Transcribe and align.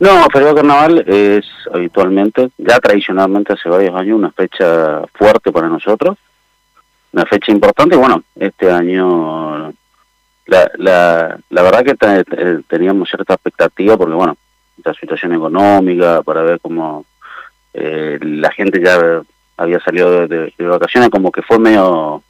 No, 0.00 0.26
feriado 0.32 0.54
carnaval 0.54 1.04
es 1.08 1.44
habitualmente, 1.72 2.50
ya 2.56 2.78
tradicionalmente 2.78 3.52
hace 3.52 3.68
varios 3.68 3.94
años, 3.96 4.18
una 4.18 4.30
fecha 4.30 5.02
fuerte 5.14 5.50
para 5.50 5.68
nosotros, 5.68 6.16
una 7.12 7.26
fecha 7.26 7.50
importante. 7.50 7.96
Y 7.96 7.98
bueno, 7.98 8.22
este 8.36 8.70
año 8.70 9.72
la, 10.46 10.70
la, 10.76 11.38
la 11.50 11.62
verdad 11.62 11.84
que 11.84 12.62
teníamos 12.68 13.08
cierta 13.08 13.34
expectativa 13.34 13.96
porque, 13.96 14.14
bueno, 14.14 14.36
la 14.84 14.94
situación 14.94 15.34
económica, 15.34 16.22
para 16.22 16.42
ver 16.42 16.60
cómo 16.60 17.04
eh, 17.74 18.18
la 18.22 18.50
gente 18.52 18.80
ya 18.82 19.22
había 19.56 19.80
salido 19.80 20.26
de, 20.26 20.52
vacaciones, 20.58 21.10
como 21.10 21.30
que 21.30 21.42
fue 21.42 21.58
medio 21.58 22.22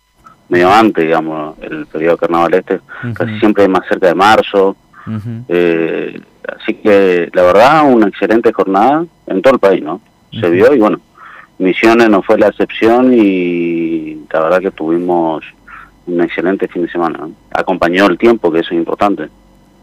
medio 0.49 0.73
antes, 0.73 1.05
digamos, 1.05 1.59
el 1.61 1.87
periodo 1.87 2.17
carnaval 2.17 2.55
este, 2.55 2.81
casi 3.15 3.39
siempre 3.39 3.69
más 3.69 3.87
cerca 3.87 4.09
de 4.09 4.15
marzo. 4.15 4.77
eh, 5.49 6.21
así 6.57 6.75
que 6.75 7.29
la 7.33 7.43
verdad, 7.43 7.93
una 7.93 8.09
excelente 8.09 8.53
jornada 8.53 9.07
en 9.27 9.43
todo 9.43 9.55
el 9.55 9.61
país, 9.61 9.83
¿no? 9.83 10.01
Se 10.33 10.49
vio 10.51 10.75
y 10.75 10.79
bueno, 10.79 11.01
Misiones 11.59 12.09
no 12.09 12.23
fue 12.23 12.39
la 12.39 12.49
excepción 12.49 13.13
y 13.13 14.19
la 14.33 14.41
verdad 14.41 14.61
que 14.61 14.71
tuvimos 14.71 15.45
un 16.07 16.21
excelente 16.21 16.69
fin 16.69 16.83
de 16.83 16.91
semana. 16.91 17.29
Acompañó 17.51 18.07
el 18.07 18.17
tiempo, 18.17 18.51
que 18.53 18.61
eso 18.61 18.71
es 18.71 18.79
importante. 18.79 19.29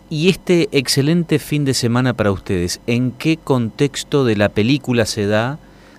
Y 0.10 0.30
este 0.30 0.70
excelente 0.72 1.40
fin 1.40 1.66
de 1.66 1.74
semana 1.74 2.14
para 2.14 2.32
ustedes, 2.32 2.80
¿en 2.88 3.12
qué 3.12 3.38
contexto 3.38 4.24
de 4.24 4.36
la 4.36 4.50
película 4.50 5.06
se 5.06 5.28
da 5.28 5.58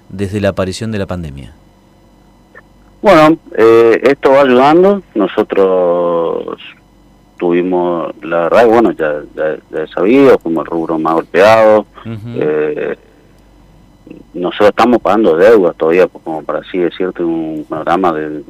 desde 0.09 0.41
la 0.41 0.51
aparición 0.51 0.92
de 0.92 0.98
la 0.98 1.06
pandemia? 1.06 1.53
Bueno, 3.03 3.37
eh, 3.56 4.01
esto 4.05 4.30
va 4.30 4.42
ayudando. 4.42 5.03
Nosotros 5.14 6.59
tuvimos, 7.37 8.13
la 8.23 8.45
verdad, 8.45 8.67
bueno, 8.67 8.93
ya, 8.93 9.23
ya, 9.35 9.83
he 9.83 9.87
sabido, 9.89 10.39
como 10.39 10.61
el 10.61 10.67
rubro 10.67 10.99
más 10.99 11.15
golpeado. 11.15 11.87
eh, 12.05 12.97
nosotros 14.35 14.69
estamos 14.69 15.01
pagando 15.01 15.37
deudas 15.37 15.75
todavía, 15.77 16.06
como 16.06 16.43
para 16.43 16.61
así 16.61 16.78
decirte, 16.78 17.23
un 17.25 17.65
programa 17.69 18.12
de, 18.12 18.43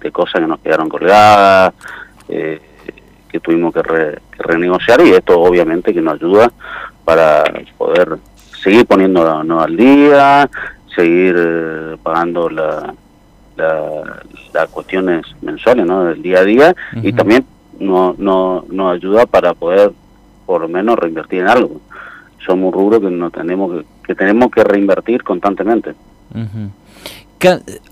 de, 0.00 0.10
cosas 0.10 0.40
que 0.40 0.46
nos 0.46 0.60
quedaron 0.60 0.88
colgadas, 0.88 1.72
eh, 2.28 2.60
que 3.28 3.40
tuvimos 3.40 3.72
que, 3.72 3.82
renegociar 4.38 5.00
y 5.02 5.12
esto 5.12 5.40
obviamente 5.40 5.94
que 5.94 6.00
nos 6.00 6.14
ayuda 6.14 6.50
para 7.04 7.44
poder 7.78 8.18
seguir 8.62 8.86
poniéndonos 8.86 9.62
al 9.62 9.76
día, 9.76 10.50
seguir 10.94 11.36
eh, 11.38 11.96
pagando 12.02 12.50
la, 12.50 12.92
las 13.56 14.68
cuestiones 14.70 15.24
mensuales 15.42 15.86
¿no? 15.86 16.04
del 16.04 16.22
día 16.22 16.40
a 16.40 16.44
día 16.44 16.76
y 17.02 17.12
también 17.12 17.44
no, 17.80 18.14
no, 18.16 18.64
nos 18.68 18.94
ayuda 18.94 19.26
para 19.26 19.54
poder 19.54 19.92
por 20.46 20.60
lo 20.62 20.68
menos 20.68 20.96
reinvertir 20.96 21.40
en 21.40 21.48
algo. 21.48 21.80
Somos 22.46 22.72
un 22.72 22.80
rubro 22.80 23.00
que 23.00 23.10
no 23.10 23.30
tenemos 23.30 23.72
que 23.72 23.84
que 24.10 24.16
tenemos 24.16 24.50
que 24.50 24.64
reinvertir 24.64 25.22
constantemente. 25.22 25.94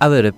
A 0.01 0.09
ver, 0.09 0.35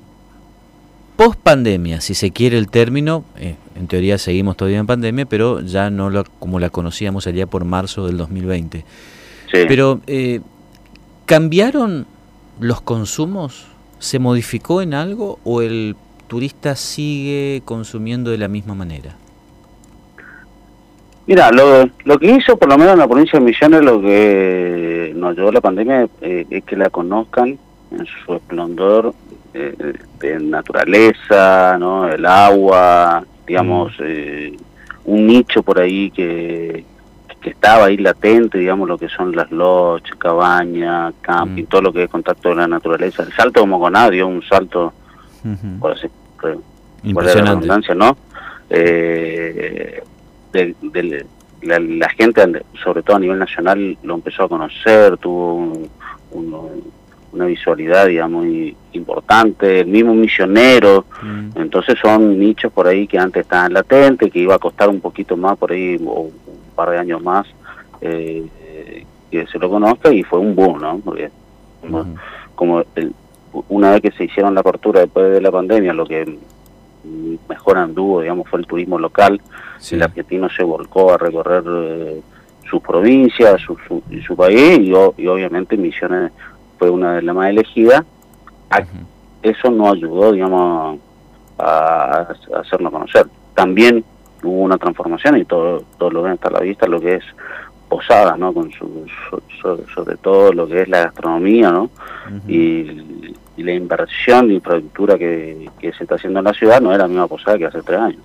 post 1.17 1.41
pandemia, 1.41 2.03
si 2.03 2.12
se 2.12 2.33
quiere 2.33 2.59
el 2.59 2.69
término, 2.69 3.25
eh, 3.39 3.57
en 3.75 3.87
teoría 3.87 4.19
seguimos 4.19 4.59
todavía 4.59 4.79
en 4.79 4.87
pandemia, 4.87 5.25
pero 5.25 5.62
ya 5.62 5.89
no 5.89 6.11
lo, 6.11 6.25
como 6.39 6.61
la 6.61 6.69
conocíamos 6.69 7.27
allá 7.27 7.47
por 7.47 7.64
marzo 7.64 8.07
del 8.07 8.19
2020. 8.19 8.85
Pero, 9.53 10.03
eh, 10.07 10.41
¿cambiaron 11.25 12.07
los 12.61 12.83
consumos? 12.83 13.64
¿Se 13.98 14.19
modificó 14.19 14.83
en 14.83 14.92
algo 14.92 15.39
o 15.45 15.62
el 15.62 15.97
turista 16.29 16.77
sigue 16.77 17.62
consumiendo 17.64 18.31
de 18.31 18.37
la 18.37 18.48
misma 18.48 18.75
manera? 18.75 19.17
Mira, 21.31 21.53
lo, 21.53 21.89
lo 22.06 22.19
que 22.19 22.27
hizo 22.27 22.56
por 22.56 22.69
lo 22.69 22.77
menos 22.77 22.95
en 22.95 22.98
la 22.98 23.06
provincia 23.06 23.39
de 23.39 23.45
Misiones, 23.45 23.83
lo 23.84 24.00
que 24.00 25.12
nos 25.14 25.31
ayudó 25.31 25.53
la 25.53 25.61
pandemia 25.61 26.09
eh, 26.23 26.45
es 26.50 26.64
que 26.64 26.75
la 26.75 26.91
conozcan 26.91 27.56
en 27.92 28.05
su 28.05 28.34
esplendor 28.34 29.14
eh, 29.55 29.95
de 30.19 30.41
naturaleza, 30.41 31.77
¿no? 31.78 32.08
el 32.08 32.27
agua, 32.27 33.23
digamos, 33.46 33.92
mm. 34.01 34.05
eh, 34.05 34.57
un 35.05 35.29
nicho 35.29 35.63
por 35.63 35.79
ahí 35.79 36.11
que, 36.11 36.85
que 37.41 37.51
estaba 37.51 37.85
ahí 37.85 37.97
latente, 37.98 38.58
digamos, 38.58 38.89
lo 38.89 38.98
que 38.98 39.08
son 39.08 39.30
las 39.30 39.52
lodges, 39.52 40.17
cabañas, 40.17 41.14
camping, 41.20 41.62
mm. 41.62 41.67
todo 41.67 41.83
lo 41.83 41.92
que 41.92 42.02
es 42.02 42.11
contacto 42.11 42.48
con 42.48 42.58
la 42.58 42.67
naturaleza. 42.67 43.23
El 43.23 43.33
salto 43.35 43.61
como 43.61 43.79
con 43.79 43.95
dio 44.11 44.27
un 44.27 44.42
salto, 44.42 44.92
por 45.79 45.92
así, 45.92 46.08
por 46.41 47.24
la 47.24 47.35
redundancia, 47.35 47.95
¿no? 47.95 48.17
Eh, 48.68 50.02
de, 50.52 51.27
la, 51.62 52.08
gente, 52.11 52.62
sobre 52.83 53.02
todo 53.02 53.16
a 53.16 53.20
nivel 53.20 53.38
nacional, 53.38 53.96
lo 54.02 54.14
empezó 54.14 54.44
a 54.44 54.48
conocer, 54.48 55.16
tuvo 55.18 55.72
una 57.33 57.46
visualidad, 57.46 58.06
digamos, 58.06 58.44
muy 58.44 58.77
importante, 58.92 59.80
el 59.80 59.86
mismo 59.86 60.14
misionero, 60.14 61.05
mm. 61.22 61.58
entonces 61.58 61.96
son 62.00 62.38
nichos 62.38 62.72
por 62.72 62.88
ahí 62.88 63.06
que 63.06 63.18
antes 63.18 63.42
estaban 63.42 63.72
latentes, 63.72 64.33
que 64.33 64.38
iba 64.40 64.55
a 64.55 64.58
costar 64.58 64.88
un 64.88 65.00
poquito 65.00 65.36
más 65.36 65.56
por 65.56 65.72
ahí, 65.72 65.96
o 66.05 66.22
un 66.22 66.33
par 66.74 66.90
de 66.90 66.98
años 66.98 67.22
más, 67.22 67.46
eh, 68.00 68.44
que 69.30 69.46
se 69.46 69.58
lo 69.58 69.70
conozca 69.70 70.12
y 70.12 70.22
fue 70.24 70.40
un 70.40 70.55
boom, 70.55 70.80
¿no? 70.80 70.98
Porque 71.05 71.30
como, 72.55 72.82
una 73.68 73.92
vez 73.92 74.02
que 74.02 74.11
se 74.12 74.24
hicieron 74.24 74.55
la 74.55 74.61
apertura 74.61 75.00
después 75.00 75.32
de 75.32 75.40
la 75.40 75.50
pandemia, 75.50 75.92
lo 75.92 76.06
que 76.06 76.38
mejor 77.48 77.78
anduvo, 77.78 78.20
digamos, 78.20 78.48
fue 78.48 78.61
el 78.61 78.66
turismo 78.66 78.98
local. 78.98 79.40
El 79.90 80.02
argentino 80.02 80.48
se 80.50 80.62
volcó 80.62 81.12
a 81.12 81.18
recorrer 81.18 81.64
eh, 81.66 82.22
sus 82.68 82.80
provincias 82.83 83.61
su, 83.62 83.77
y 84.11 84.20
su 84.22 84.36
país 84.36 84.78
y, 84.80 84.92
obviamente 84.92 85.77
Misiones 85.77 86.33
fue 86.78 86.90
una 86.90 87.16
de 87.16 87.22
las 87.22 87.34
más 87.34 87.50
elegidas. 87.50 88.05
Eso 89.42 89.70
no 89.70 89.90
ayudó, 89.90 90.33
digamos, 90.33 90.98
a, 91.58 92.27
hacernos 92.58 92.92
conocer. 92.92 93.27
También 93.55 94.05
hubo 94.42 94.62
una 94.62 94.78
transformación 94.78 95.38
y 95.38 95.44
todo, 95.44 95.82
todo 95.98 96.11
lo 96.11 96.22
ven 96.22 96.32
hasta 96.32 96.50
la 96.50 96.61
vista, 96.61 96.86
lo 96.86 97.00
que 97.00 97.17
es 97.17 97.24
Posadas, 97.88 98.38
¿no? 98.38 98.52
Con 98.55 98.70
su, 98.70 99.05
sobre 99.92 100.17
todo 100.18 100.52
lo 100.52 100.68
que 100.68 100.82
es 100.82 100.88
la 100.88 101.06
gastronomía, 101.06 101.72
¿no? 101.72 101.90
y, 102.46 103.34
la 103.63 103.73
inversión 103.73 104.48
de 104.48 104.55
infraestructura 104.55 105.19
que, 105.19 105.69
se 105.81 106.03
está 106.03 106.15
haciendo 106.15 106.39
en 106.39 106.45
la 106.45 106.55
ciudad 106.55 106.81
no 106.81 106.93
es 106.93 106.98
la 106.98 107.09
misma 107.09 107.27
Posada 107.27 107.59
que 107.59 107.67
hace 107.67 107.83
tres 107.83 108.01
años. 108.01 108.23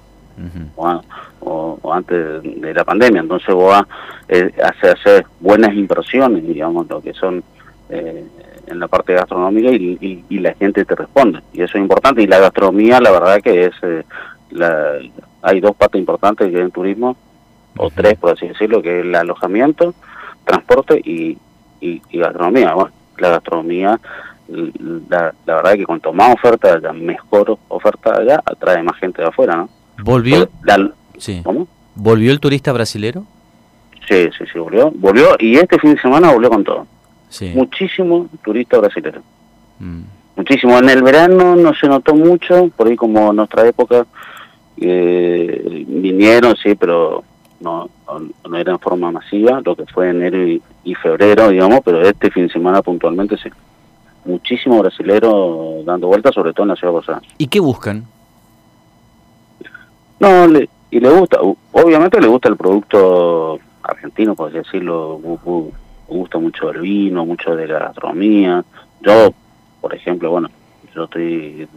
o, 0.76 1.94
antes 1.94 2.44
de 2.44 2.74
la 2.74 2.84
pandemia. 2.84 3.22
Entonces 3.22 3.54
vos 3.54 3.82
eh, 4.28 4.52
hace 4.64 4.90
hacer 4.90 5.26
buenas 5.40 5.74
inversiones, 5.74 6.46
digamos, 6.46 6.88
lo 6.90 7.02
que 7.02 7.14
son 7.14 7.44
eh, 7.90 8.26
en 8.68 8.80
la 8.80 8.88
parte 8.88 9.14
gastronómica 9.14 9.70
y, 9.70 10.24
la 10.30 10.54
gente 10.56 10.86
te 10.86 10.96
responde. 10.96 11.42
Y 11.54 11.62
eso 11.62 11.78
es 11.78 11.82
importante. 11.82 12.22
Y 12.22 12.28
la 12.28 12.40
gastronomía, 12.40 13.00
la 13.00 13.12
verdad 13.12 13.42
que 13.42 13.66
es, 13.66 13.74
eh, 13.82 14.04
la, 14.52 14.94
hay 15.42 15.60
dos 15.60 15.76
partes 15.76 16.00
importantes 16.00 16.52
que 16.52 16.60
en 16.60 16.72
turismo, 16.72 17.16
o 17.78 17.90
tres, 17.90 18.18
por 18.18 18.32
así 18.32 18.48
decirlo, 18.48 18.82
que 18.82 19.00
es 19.00 19.06
el 19.06 19.16
alojamiento, 19.16 19.94
transporte 20.46 21.00
y, 21.04 21.38
y, 21.82 22.02
gastronomía. 22.14 22.74
Bueno, 22.74 22.92
la 23.18 23.30
gastronomía, 23.30 24.00
la, 24.48 25.34
la, 25.46 25.56
verdad 25.56 25.74
que 25.74 25.86
cuanto 25.86 26.14
más 26.14 26.34
oferta 26.34 26.74
haya, 26.74 26.94
mejor 26.94 27.58
oferta 27.68 28.16
allá, 28.18 28.42
atrae 28.46 28.84
más 28.84 28.98
gente 28.98 29.22
de 29.22 29.28
afuera, 29.28 29.56
¿no? 29.56 29.70
¿Volvió? 30.04 30.50
sí. 31.18 31.42
¿Cómo? 31.44 31.68
¿Volvió 31.96 32.32
el 32.32 32.40
turista 32.40 32.74
brasilero? 32.74 33.26
Sí, 34.08 34.30
sí, 34.38 34.44
sí, 34.52 34.60
volvió. 34.60 34.92
Volvió 34.92 35.36
y 35.40 35.56
este 35.56 35.80
fin 35.80 35.96
de 35.96 36.02
semana 36.02 36.32
volvió 36.32 36.50
con 36.50 36.64
todo. 36.64 36.86
Sí. 37.30 37.52
Muchísimo 37.56 38.28
turista 38.44 38.78
brasilero. 38.78 39.22
Mm. 39.80 40.02
Muchísimo. 40.36 40.78
En 40.78 40.90
el 40.90 41.02
verano 41.02 41.56
no 41.56 41.74
se 41.74 41.88
notó 41.88 42.14
mucho, 42.14 42.70
por 42.76 42.88
ahí 42.88 42.96
como 42.96 43.30
en 43.30 43.38
nuestra 43.38 43.66
época 43.66 44.06
eh, 44.78 45.86
vinieron, 45.88 46.56
sí, 46.58 46.76
pero 46.76 47.24
no, 47.62 47.90
no, 48.48 48.58
era 48.58 48.74
en 48.74 48.80
forma 48.80 49.12
masiva, 49.12 49.62
lo 49.64 49.76
que 49.76 49.86
fue 49.86 50.10
enero 50.10 50.38
y, 50.84 50.96
febrero, 51.02 51.50
digamos, 51.50 51.80
pero 51.84 52.02
este 52.02 52.30
fin 52.30 52.48
de 52.48 52.54
semana 52.54 52.82
puntualmente 52.82 53.38
sí. 53.38 53.50
Muchísimo 54.26 54.80
brasilero 54.80 55.84
dando 55.86 56.08
vueltas, 56.08 56.34
sobre 56.34 56.52
todo 56.54 56.64
en 56.64 56.70
la 56.70 56.76
ciudad 56.76 56.94
de 56.94 56.98
Bosán. 56.98 57.22
¿Y 57.38 57.48
qué 57.48 57.60
buscan? 57.60 58.06
No, 60.20 60.48
le, 60.48 60.70
y 60.92 61.00
le 61.00 61.10
gusta, 61.10 61.40
obviamente 61.72 62.20
le 62.20 62.28
gusta 62.28 62.50
el 62.50 62.58
producto 62.58 63.60
argentino, 63.84 64.36
por 64.36 64.50
así 64.50 64.58
decirlo, 64.58 65.20
gusta 66.08 66.38
mucho 66.38 66.70
el 66.72 66.82
vino, 66.82 67.26
mucho 67.26 67.56
de 67.56 67.68
la 67.68 67.80
gastronomía. 67.80 68.64
Yo, 69.02 69.34
por 69.82 69.94
ejemplo, 69.94 70.32
bueno, 70.32 70.50
yo 70.96 71.04
estoy 71.04 71.68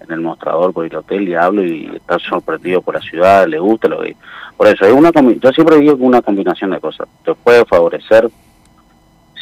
en 0.00 0.12
el 0.12 0.20
mostrador 0.20 0.72
por 0.72 0.84
el 0.84 0.96
hotel 0.96 1.28
y 1.28 1.34
hablo 1.34 1.64
y 1.64 1.90
está 1.94 2.18
sorprendido 2.18 2.82
por 2.82 2.94
la 2.94 3.00
ciudad, 3.00 3.46
le 3.46 3.58
gusta 3.58 3.88
lo 3.88 4.00
que... 4.00 4.16
Por 4.56 4.66
eso, 4.66 4.84
es 4.84 4.92
una 4.92 5.10
yo 5.10 5.52
siempre 5.52 5.78
digo 5.78 5.96
que 5.96 6.02
una 6.02 6.22
combinación 6.22 6.70
de 6.70 6.80
cosas. 6.80 7.08
Te 7.24 7.34
puede 7.34 7.64
favorecer 7.64 8.30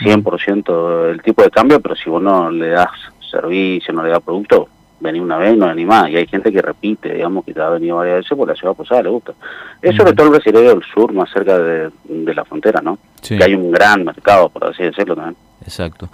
100% 0.01 1.11
el 1.11 1.23
tipo 1.23 1.43
de 1.43 1.51
cambio, 1.51 1.81
pero 1.81 1.95
si 1.95 2.09
vos 2.11 2.23
no 2.23 2.51
le 2.51 2.69
das 2.69 2.91
servicio, 3.31 3.93
no 3.95 4.03
le 4.03 4.11
das 4.11 4.23
producto, 4.23 4.69
vení 5.01 5.21
una 5.21 5.39
vez 5.39 5.55
y 5.55 5.57
no 5.57 5.67
vení 5.67 5.85
más. 5.85 6.09
Y 6.11 6.17
hay 6.17 6.27
gente 6.27 6.53
que 6.53 6.63
repite, 6.63 7.15
digamos, 7.15 7.45
que 7.45 7.53
ya 7.53 7.67
ha 7.67 7.71
venido 7.71 7.97
varias 7.97 8.19
veces 8.19 8.37
porque 8.37 8.53
la 8.53 8.59
ciudad 8.59 8.75
posada 8.75 9.03
le 9.03 9.11
gusta. 9.11 9.33
Es 9.81 9.97
sobre 9.97 10.13
todo 10.13 10.27
el 10.27 10.33
brasileño 10.33 10.69
del 10.71 10.83
sur, 10.93 11.13
más 11.13 11.31
cerca 11.31 11.59
de, 11.59 11.91
la 12.05 12.45
frontera, 12.45 12.81
¿no? 12.81 12.99
Que 13.23 13.43
hay 13.43 13.55
un 13.55 13.71
gran 13.71 14.05
mercado, 14.05 14.49
por 14.49 14.65
así 14.65 14.83
decirlo 14.83 15.17
también. 15.17 15.37
Exacto. 15.63 16.09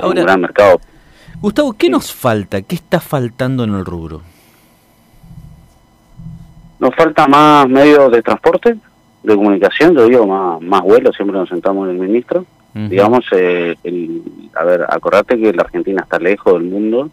un 0.00 0.14
gran 0.14 0.40
mercado. 0.40 0.80
Gustavo, 1.40 1.72
¿qué 1.72 1.88
nos 1.88 2.12
falta? 2.12 2.62
¿Qué 2.62 2.74
está 2.74 3.00
faltando 3.00 3.64
en 3.64 3.74
el 3.74 3.84
rubro? 3.84 4.22
Nos 6.78 6.94
falta 6.94 7.26
más 7.26 7.68
medios 7.68 8.10
de 8.10 8.22
transporte, 8.22 8.76
de 9.22 9.34
comunicación, 9.34 9.94
yo 9.94 10.06
digo 10.06 10.26
más, 10.26 10.60
más 10.60 10.82
vuelos, 10.82 11.14
siempre 11.14 11.38
nos 11.38 11.48
sentamos 11.48 11.88
en 11.88 11.96
el 11.96 12.00
ministro. 12.00 12.44
Digamos, 12.72 13.24
eh, 13.32 13.74
a 14.54 14.64
ver, 14.64 14.86
acordate 14.88 15.36
que 15.36 15.52
la 15.52 15.62
Argentina 15.62 16.02
está 16.02 16.20
lejos 16.20 16.52
del 16.52 16.70
mundo, 16.70 17.10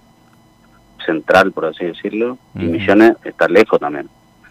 central, 1.03 1.51
por 1.51 1.65
así 1.65 1.85
decirlo, 1.85 2.37
y 2.53 2.65
Misiones 2.65 3.15
está 3.23 3.47
lejos 3.47 3.79
también. 3.79 4.07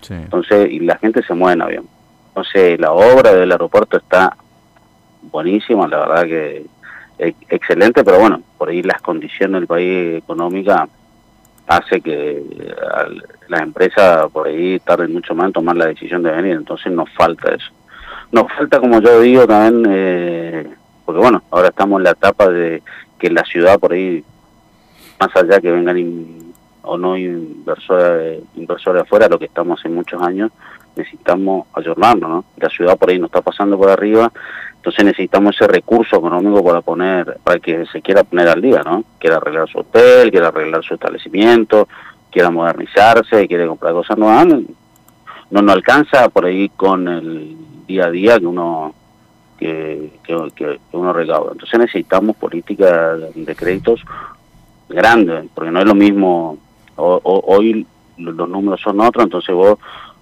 Entonces, 0.08 0.70
y 0.70 0.80
la 0.80 0.98
gente 0.98 1.22
se 1.22 1.34
mueve 1.34 1.54
en 1.54 1.62
avión. 1.62 1.88
Entonces, 2.28 2.80
la 2.80 2.92
obra 2.92 3.32
del 3.34 3.52
aeropuerto 3.52 3.96
está 3.96 4.36
buenísima, 5.30 5.86
la 5.86 5.98
verdad 5.98 6.22
que 6.24 6.66
excelente, 7.18 8.04
pero 8.04 8.18
bueno, 8.18 8.42
por 8.58 8.68
ahí 8.68 8.82
las 8.82 9.00
condiciones 9.00 9.60
del 9.60 9.66
país 9.66 10.18
económica 10.18 10.88
hace 11.66 12.00
que 12.00 12.42
las 13.48 13.60
empresas 13.60 14.30
por 14.32 14.46
ahí 14.46 14.78
tarden 14.80 15.12
mucho 15.12 15.34
más 15.34 15.46
en 15.46 15.52
tomar 15.52 15.76
la 15.76 15.86
decisión 15.86 16.22
de 16.22 16.30
venir, 16.30 16.52
entonces 16.52 16.92
nos 16.92 17.10
falta 17.10 17.54
eso. 17.54 17.70
Nos 18.32 18.52
falta, 18.52 18.80
como 18.80 19.00
yo 19.00 19.20
digo, 19.20 19.46
también, 19.46 19.92
eh, 19.94 20.66
porque 21.04 21.20
bueno, 21.20 21.42
ahora 21.50 21.68
estamos 21.68 21.98
en 21.98 22.04
la 22.04 22.10
etapa 22.10 22.48
de 22.48 22.82
que 23.18 23.30
la 23.30 23.44
ciudad 23.44 23.78
por 23.78 23.92
ahí, 23.92 24.24
más 25.20 25.34
allá 25.36 25.60
que 25.60 25.70
vengan 25.70 26.52
o 26.82 26.96
no 26.96 27.16
inversores, 27.16 28.42
inversores 28.54 29.02
afuera, 29.02 29.28
lo 29.28 29.38
que 29.38 29.46
estamos 29.46 29.80
hace 29.80 29.88
muchos 29.88 30.22
años, 30.22 30.50
necesitamos 30.96 31.66
ayornarnos, 31.74 32.28
¿no? 32.28 32.44
La 32.56 32.68
ciudad 32.68 32.96
por 32.96 33.10
ahí 33.10 33.18
nos 33.18 33.28
está 33.28 33.42
pasando 33.42 33.76
por 33.76 33.90
arriba, 33.90 34.32
entonces 34.76 35.04
necesitamos 35.04 35.54
ese 35.54 35.66
recurso 35.66 36.16
económico 36.16 36.64
para 36.64 36.80
poner, 36.80 37.38
para 37.42 37.58
que 37.58 37.86
se 37.86 38.00
quiera 38.00 38.24
poner 38.24 38.48
al 38.48 38.62
día, 38.62 38.82
¿no? 38.84 39.04
Quiera 39.18 39.36
arreglar 39.36 39.68
su 39.68 39.80
hotel, 39.80 40.30
quiera 40.30 40.48
arreglar 40.48 40.82
su 40.84 40.94
establecimiento, 40.94 41.88
quiera 42.30 42.50
modernizarse, 42.50 43.48
quiere 43.48 43.66
comprar 43.66 43.92
cosas 43.92 44.16
nuevas, 44.16 44.46
no 45.50 45.62
nos 45.62 45.74
alcanza 45.74 46.28
por 46.28 46.44
ahí 46.44 46.68
con 46.70 47.08
el 47.08 47.56
día 47.86 48.06
a 48.06 48.10
día 48.10 48.38
que 48.38 48.46
uno 48.46 48.94
que, 49.58 50.12
que, 50.22 50.78
uno 50.92 51.12
recauda. 51.12 51.52
Entonces 51.52 51.80
necesitamos 51.80 52.36
políticas 52.36 53.34
de 53.34 53.56
créditos 53.56 54.02
grandes, 54.88 55.46
porque 55.54 55.70
no 55.70 55.80
es 55.80 55.86
lo 55.86 55.94
mismo, 55.94 56.58
hoy 56.96 57.86
los 58.18 58.48
números 58.48 58.80
son 58.80 59.00
otros, 59.00 59.24
entonces 59.24 59.54
vos 59.54 59.78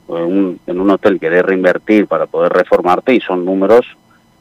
en 0.08 0.80
un, 0.80 0.90
hotel 0.90 1.18
querés 1.18 1.44
reinvertir 1.44 2.06
para 2.06 2.26
poder 2.26 2.52
reformarte 2.52 3.14
y 3.14 3.20
son 3.20 3.44
números 3.44 3.86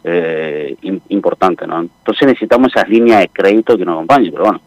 eh, 0.03 0.75
importante, 1.09 1.65
¿no? 1.65 1.79
Entonces 1.79 2.27
necesitamos 2.27 2.75
esas 2.75 2.89
líneas 2.89 3.21
de 3.21 3.29
crédito 3.29 3.77
que 3.77 3.85
nos 3.85 3.93
acompañen, 3.93 4.31
pero 4.31 4.43
bueno, 4.43 4.61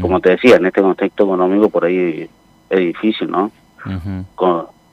como 0.00 0.20
te 0.20 0.30
decía, 0.30 0.56
en 0.56 0.66
este 0.66 0.82
contexto 0.82 1.24
económico 1.24 1.68
por 1.68 1.84
ahí 1.84 2.28
es 2.70 2.78
difícil, 2.78 3.30
¿no? 3.30 3.50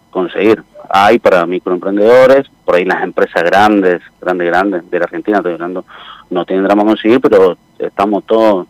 conseguir. 0.10 0.64
Hay 0.90 1.20
para 1.20 1.46
microemprendedores, 1.46 2.50
por 2.66 2.76
ahí 2.76 2.86
las 2.86 3.04
empresas 3.04 3.44
grandes, 3.44 4.02
grandes, 4.20 4.48
grandes 4.48 4.90
de 4.90 5.00
la 5.00 5.06
Argentina, 5.06 5.38
estoy 5.38 5.54
hablando, 5.54 5.86
no 6.30 6.46
tienen 6.46 6.66
drama 6.66 6.84
conseguir, 6.84 7.22
pero 7.22 7.58
estamos 7.78 8.26
todos 8.26 8.68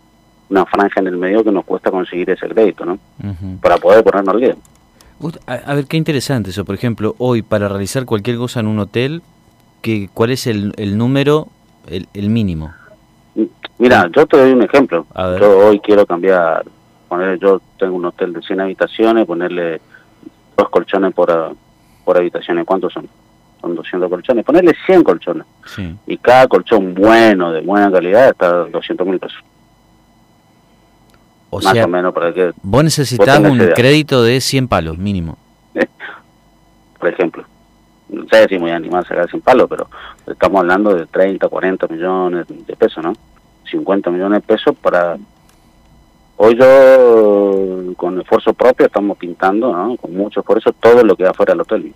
una 0.50 0.66
franja 0.66 1.00
en 1.00 1.08
el 1.08 1.18
medio 1.18 1.44
que 1.44 1.52
nos 1.52 1.64
cuesta 1.64 1.92
conseguir 1.92 2.30
ese 2.30 2.48
crédito, 2.48 2.86
¿no? 2.86 2.98
Para 3.62 3.78
poder 3.78 4.04
ponernos 4.04 4.36
al 4.36 4.42
día. 4.42 4.56
A, 5.45 5.74
ver, 5.74 5.86
qué 5.86 5.98
interesante 5.98 6.51
eso. 6.51 6.63
Por 6.63 6.75
ejemplo, 6.75 7.16
hoy 7.18 7.42
para 7.42 7.68
realizar 7.68 8.06
cualquier 8.06 8.38
cosa 8.38 8.62
en 8.62 8.68
un 8.68 8.80
hotel, 8.80 9.21
que, 9.81 10.10
¿cuál 10.13 10.31
es 10.31 10.48
el, 10.48 10.74
el 10.77 10.98
número, 10.98 11.48
el, 11.88 12.07
el, 12.13 12.30
mínimo? 12.30 12.74
Mira, 13.77 14.10
yo 14.16 14.25
te 14.25 14.38
doy 14.38 14.51
un 14.51 14.63
ejemplo. 14.63 15.06
Yo 15.39 15.68
hoy 15.68 15.80
quiero 15.80 16.06
cambiar, 16.06 16.63
poner, 17.07 17.38
yo 17.39 17.62
tengo 17.77 17.95
un 17.95 18.06
hotel 18.06 18.33
de 18.33 18.42
100 18.42 18.62
habitaciones, 18.62 19.25
ponerle 19.25 19.81
dos 20.57 20.69
colchones 20.69 21.13
por, 21.13 21.56
por 22.06 22.18
habitaciones. 22.18 22.66
¿Cuántos 22.66 22.94
son? 22.94 23.07
Son 23.60 23.75
200 23.75 24.10
colchones. 24.10 24.45
Ponerle 24.45 24.74
100 24.86 25.04
colchones. 25.04 25.45
Y 26.07 26.18
cada 26.18 26.48
colchón 26.48 26.94
bueno, 26.94 27.51
de 27.51 27.62
buena 27.62 27.92
calidad, 27.92 28.30
está 28.30 28.66
200 28.66 29.06
mil 29.06 29.19
pesos. 29.19 29.39
O 31.51 31.62
Más 31.62 31.78
o 31.78 31.88
menos 31.88 32.13
para 32.13 32.34
que... 32.34 32.51
Vos 32.62 32.84
necesitas 32.84 33.40
un 33.40 33.57
crédito 33.75 34.24
de 34.24 34.40
100 34.40 34.68
palos, 34.68 34.98
mínimo. 34.98 35.38
por 37.00 37.10
ejemplo 37.10 37.46
no 38.10 38.25
sé 38.28 38.48
si 38.48 38.57
muy 38.57 38.72
animado 38.72 39.04
a 39.04 39.07
sacar 39.07 39.30
sin 39.30 39.42
palo, 39.42 39.68
pero 39.68 39.88
estamos 40.28 40.60
hablando 40.60 40.94
de 40.96 41.06
30, 41.06 41.48
40 41.48 41.88
millones 41.88 42.46
de 42.48 42.75
pesos, 42.75 43.04
¿no? 43.04 43.13
50 43.69 44.10
millones 44.12 44.42
de 44.42 44.48
pesos 44.48 44.75
para... 44.75 45.18
Hoy 46.38 46.57
yo, 46.57 47.94
con 47.98 48.19
esfuerzo 48.19 48.54
propio, 48.54 48.86
estamos 48.86 49.18
pintando, 49.18 49.74
¿no? 49.74 49.98
Con 49.98 50.16
mucho 50.16 50.40
esfuerzo, 50.40 50.72
todo 50.74 51.04
lo 51.04 51.16
que 51.16 51.24
da 51.24 51.34
fuera 51.34 51.54
del 51.54 51.62
hotel. 51.62 51.94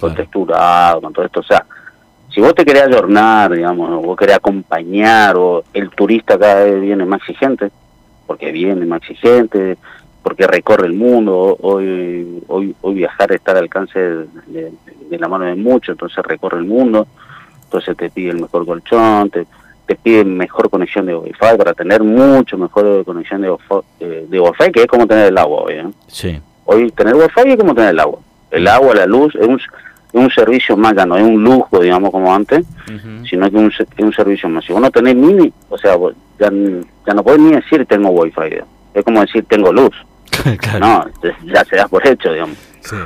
Con 0.00 0.14
texturado, 0.14 1.00
con 1.00 1.12
todo 1.12 1.24
esto. 1.24 1.40
O 1.40 1.44
sea, 1.44 1.64
si 2.34 2.40
vos 2.40 2.54
te 2.54 2.64
querés 2.64 2.82
ayornar, 2.82 3.52
digamos, 3.52 3.88
o 3.88 4.00
vos 4.00 4.16
querés 4.16 4.36
acompañar, 4.36 5.36
o 5.36 5.62
el 5.72 5.90
turista 5.90 6.36
cada 6.36 6.64
vez 6.64 6.80
viene 6.80 7.04
más 7.04 7.20
exigente, 7.20 7.70
porque 8.26 8.52
viene 8.52 8.86
más 8.86 9.02
exigente, 9.02 9.76
porque 10.22 10.46
recorre 10.46 10.86
el 10.86 10.94
mundo, 10.94 11.56
hoy 11.60 12.42
hoy 12.46 12.74
hoy 12.80 12.94
viajar 12.94 13.32
está 13.32 13.52
al 13.52 13.58
alcance 13.58 13.98
de, 13.98 14.72
la 15.10 15.28
mano 15.28 15.44
de 15.44 15.54
muchos, 15.54 15.94
entonces 15.94 16.24
recorre 16.24 16.58
el 16.58 16.64
mundo, 16.64 17.06
entonces 17.64 17.96
te 17.96 18.10
pide 18.10 18.30
el 18.30 18.40
mejor 18.40 18.64
colchón, 18.64 19.30
te, 19.30 19.46
te 19.86 19.96
pide 19.96 20.24
mejor 20.24 20.70
conexión 20.70 21.06
de 21.06 21.14
Wi-Fi 21.14 21.56
para 21.58 21.74
tener 21.74 22.02
mucho 22.02 22.56
mejor 22.56 23.04
conexión 23.04 23.42
de, 23.42 23.54
eh, 24.00 24.26
de 24.28 24.40
Wi-Fi, 24.40 24.72
que 24.72 24.82
es 24.82 24.86
como 24.86 25.06
tener 25.06 25.26
el 25.26 25.38
agua 25.38 25.62
hoy. 25.62 25.74
¿eh? 25.74 25.86
Sí. 26.06 26.40
Hoy 26.64 26.90
tener 26.92 27.14
Wi-Fi 27.14 27.50
es 27.50 27.56
como 27.58 27.74
tener 27.74 27.90
el 27.90 28.00
agua. 28.00 28.20
El 28.50 28.68
agua, 28.68 28.94
la 28.94 29.06
luz, 29.06 29.34
es 29.34 29.46
un, 29.46 29.60
un 30.12 30.30
servicio 30.30 30.76
más, 30.76 30.94
ya 30.94 31.06
no 31.06 31.16
es 31.16 31.24
un 31.24 31.42
lujo, 31.42 31.80
digamos, 31.80 32.10
como 32.10 32.34
antes, 32.34 32.64
sino 33.28 33.50
que 33.50 33.56
es 33.66 33.88
un, 33.98 34.12
servicio 34.12 34.48
más. 34.48 34.64
Si 34.64 34.72
vos 34.72 34.82
no 34.82 34.90
tenés 34.90 35.14
mini, 35.14 35.52
o 35.68 35.78
sea, 35.78 35.96
ya, 36.38 36.50
ya 37.06 37.14
no 37.14 37.22
podés 37.22 37.40
ni 37.40 37.52
decir 37.52 37.86
tengo 37.86 38.10
Wi-Fi, 38.10 38.58
es 38.94 39.04
como 39.04 39.20
decir 39.20 39.44
tengo 39.48 39.72
luz. 39.72 39.94
No, 40.80 41.04
ya 41.44 41.64
se 41.64 41.76
da 41.76 41.88
por 41.88 42.06
hecho, 42.06 42.32
digamos. 42.32 42.56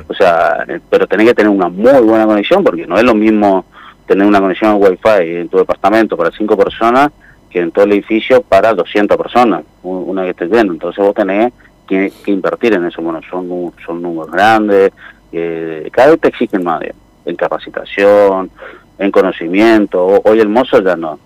O 0.08 0.14
sea, 0.14 0.64
eh, 0.68 0.80
pero 0.88 1.06
tenés 1.06 1.26
que 1.26 1.34
tener 1.34 1.50
una 1.50 1.68
muy 1.68 2.00
buena 2.00 2.24
conexión 2.24 2.64
porque 2.64 2.86
no 2.86 2.96
es 2.96 3.04
lo 3.04 3.14
mismo 3.14 3.64
tener 4.06 4.26
una 4.26 4.40
conexión 4.40 4.76
Wi-Fi 4.80 5.36
en 5.36 5.48
tu 5.48 5.58
departamento 5.58 6.16
para 6.16 6.30
cinco 6.30 6.56
personas 6.56 7.10
que 7.50 7.60
en 7.60 7.72
todo 7.72 7.84
el 7.84 7.92
edificio 7.92 8.42
para 8.42 8.74
200 8.74 9.16
personas, 9.16 9.64
una 9.82 10.24
que 10.24 10.30
estés 10.30 10.50
viendo. 10.50 10.72
Entonces 10.72 11.04
vos 11.04 11.14
tenés 11.14 11.52
que, 11.86 12.12
invertir 12.26 12.74
en 12.74 12.86
eso. 12.86 13.02
Bueno, 13.02 13.20
son, 13.30 13.72
son 13.84 14.02
números 14.02 14.30
grandes, 14.30 14.92
eh, 15.36 15.88
cada 15.92 16.10
vez 16.10 16.20
te 16.20 16.28
exigen 16.28 16.64
más 16.64 16.82
en 17.24 17.36
capacitación, 17.36 18.50
en 18.98 19.10
conocimiento. 19.10 20.22
Hoy 20.24 20.40
el 20.40 20.48
mozo 20.48 20.82
ya 20.82 20.96
no, 20.96 21.18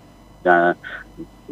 ya, 0.43 0.75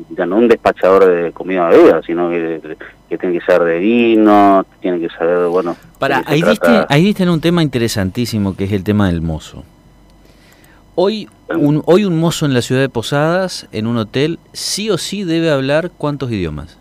ya 0.09 0.25
no 0.25 0.37
un 0.37 0.47
despachador 0.47 1.05
de 1.05 1.31
comida 1.31 1.69
de 1.69 1.77
bebida, 1.77 2.01
sino 2.03 2.29
que 2.29 2.77
que 3.09 3.17
tiene 3.17 3.39
que 3.39 3.45
ser 3.45 3.63
de 3.63 3.79
vino, 3.79 4.63
tiene 4.81 4.99
que 4.99 5.09
saber, 5.09 5.47
bueno... 5.47 5.75
Para, 5.97 6.21
ahí 6.27 6.43
diste, 6.43 6.85
ahí 6.87 7.03
diste 7.03 7.23
en 7.23 7.29
un 7.29 7.41
tema 7.41 7.63
interesantísimo 7.63 8.55
que 8.55 8.65
es 8.65 8.71
el 8.71 8.83
tema 8.83 9.07
del 9.07 9.21
mozo. 9.21 9.63
Hoy 10.93 11.27
un, 11.49 11.81
hoy 11.85 12.05
un 12.05 12.19
mozo 12.19 12.45
en 12.45 12.53
la 12.53 12.61
ciudad 12.61 12.81
de 12.81 12.89
Posadas, 12.89 13.67
en 13.71 13.87
un 13.87 13.97
hotel, 13.97 14.37
sí 14.53 14.91
o 14.91 14.99
sí 14.99 15.23
debe 15.23 15.49
hablar 15.49 15.89
cuántos 15.97 16.31
idiomas. 16.31 16.77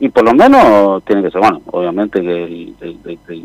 Y 0.00 0.10
por 0.10 0.24
lo 0.24 0.34
menos 0.34 1.02
tiene 1.04 1.22
que 1.22 1.30
ser, 1.30 1.40
bueno, 1.40 1.62
obviamente 1.66 2.20
que 2.20 2.44
el, 2.44 2.74
el, 2.80 3.44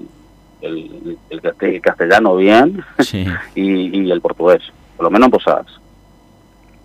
castellano 1.82 2.36
bien 2.36 2.84
y, 3.55 4.12
el 4.12 4.22
portugués, 4.22 4.62
por 4.98 5.05
lo 5.05 5.12
menos 5.12 5.27
en 5.27 5.32
Posadas. 5.32 5.67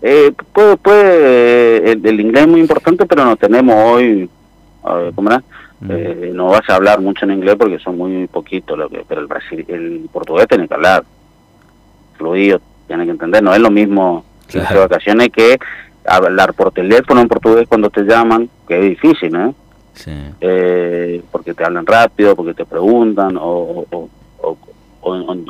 Eh, 0.01 0.31
puede, 0.53 0.77
puede, 0.77 1.91
el, 1.91 2.19
inglés 2.19 2.43
es 2.43 2.47
muy 2.47 2.61
importante, 2.61 3.05
pero 3.05 3.25
no 3.25 3.35
tenemos 3.35 3.75
hoy 3.75 4.29
¿cómo 5.15 5.29
era? 5.29 5.43
Eh, 5.89 6.31
no 6.33 6.47
vas 6.47 6.69
a 6.69 6.75
hablar 6.75 6.99
mucho 6.99 7.25
en 7.25 7.31
inglés 7.31 7.55
porque 7.57 7.79
son 7.79 7.97
muy 7.97 8.27
poquitos, 8.27 8.77
lo 8.77 8.89
que, 8.89 9.03
pero 9.07 9.21
el, 9.21 9.27
Brasil, 9.27 9.63
el 9.67 10.09
portugués 10.11 10.47
tiene 10.47 10.67
que 10.67 10.73
hablar 10.73 11.05
fluido, 12.17 12.59
tiene 12.87 13.05
que 13.05 13.11
entender, 13.11 13.41
no 13.41 13.53
es 13.53 13.61
lo 13.61 13.71
mismo 13.71 14.25
las 14.53 14.75
vacaciones 14.75 15.29
que 15.29 15.57
hablar 16.05 16.53
por 16.53 16.71
teléfono 16.71 17.21
en 17.21 17.27
portugués 17.29 17.67
cuando 17.67 17.89
te 17.89 18.03
llaman, 18.03 18.49
que 18.67 18.77
es 18.77 18.89
difícil, 18.89 19.35
¿eh? 19.35 19.53
Eh 20.41 21.21
porque 21.31 21.53
te 21.53 21.63
hablan 21.63 21.85
rápido, 21.85 22.35
porque 22.35 22.53
te 22.53 22.65
preguntan, 22.65 23.37
o, 23.37 23.85
o, 23.91 24.09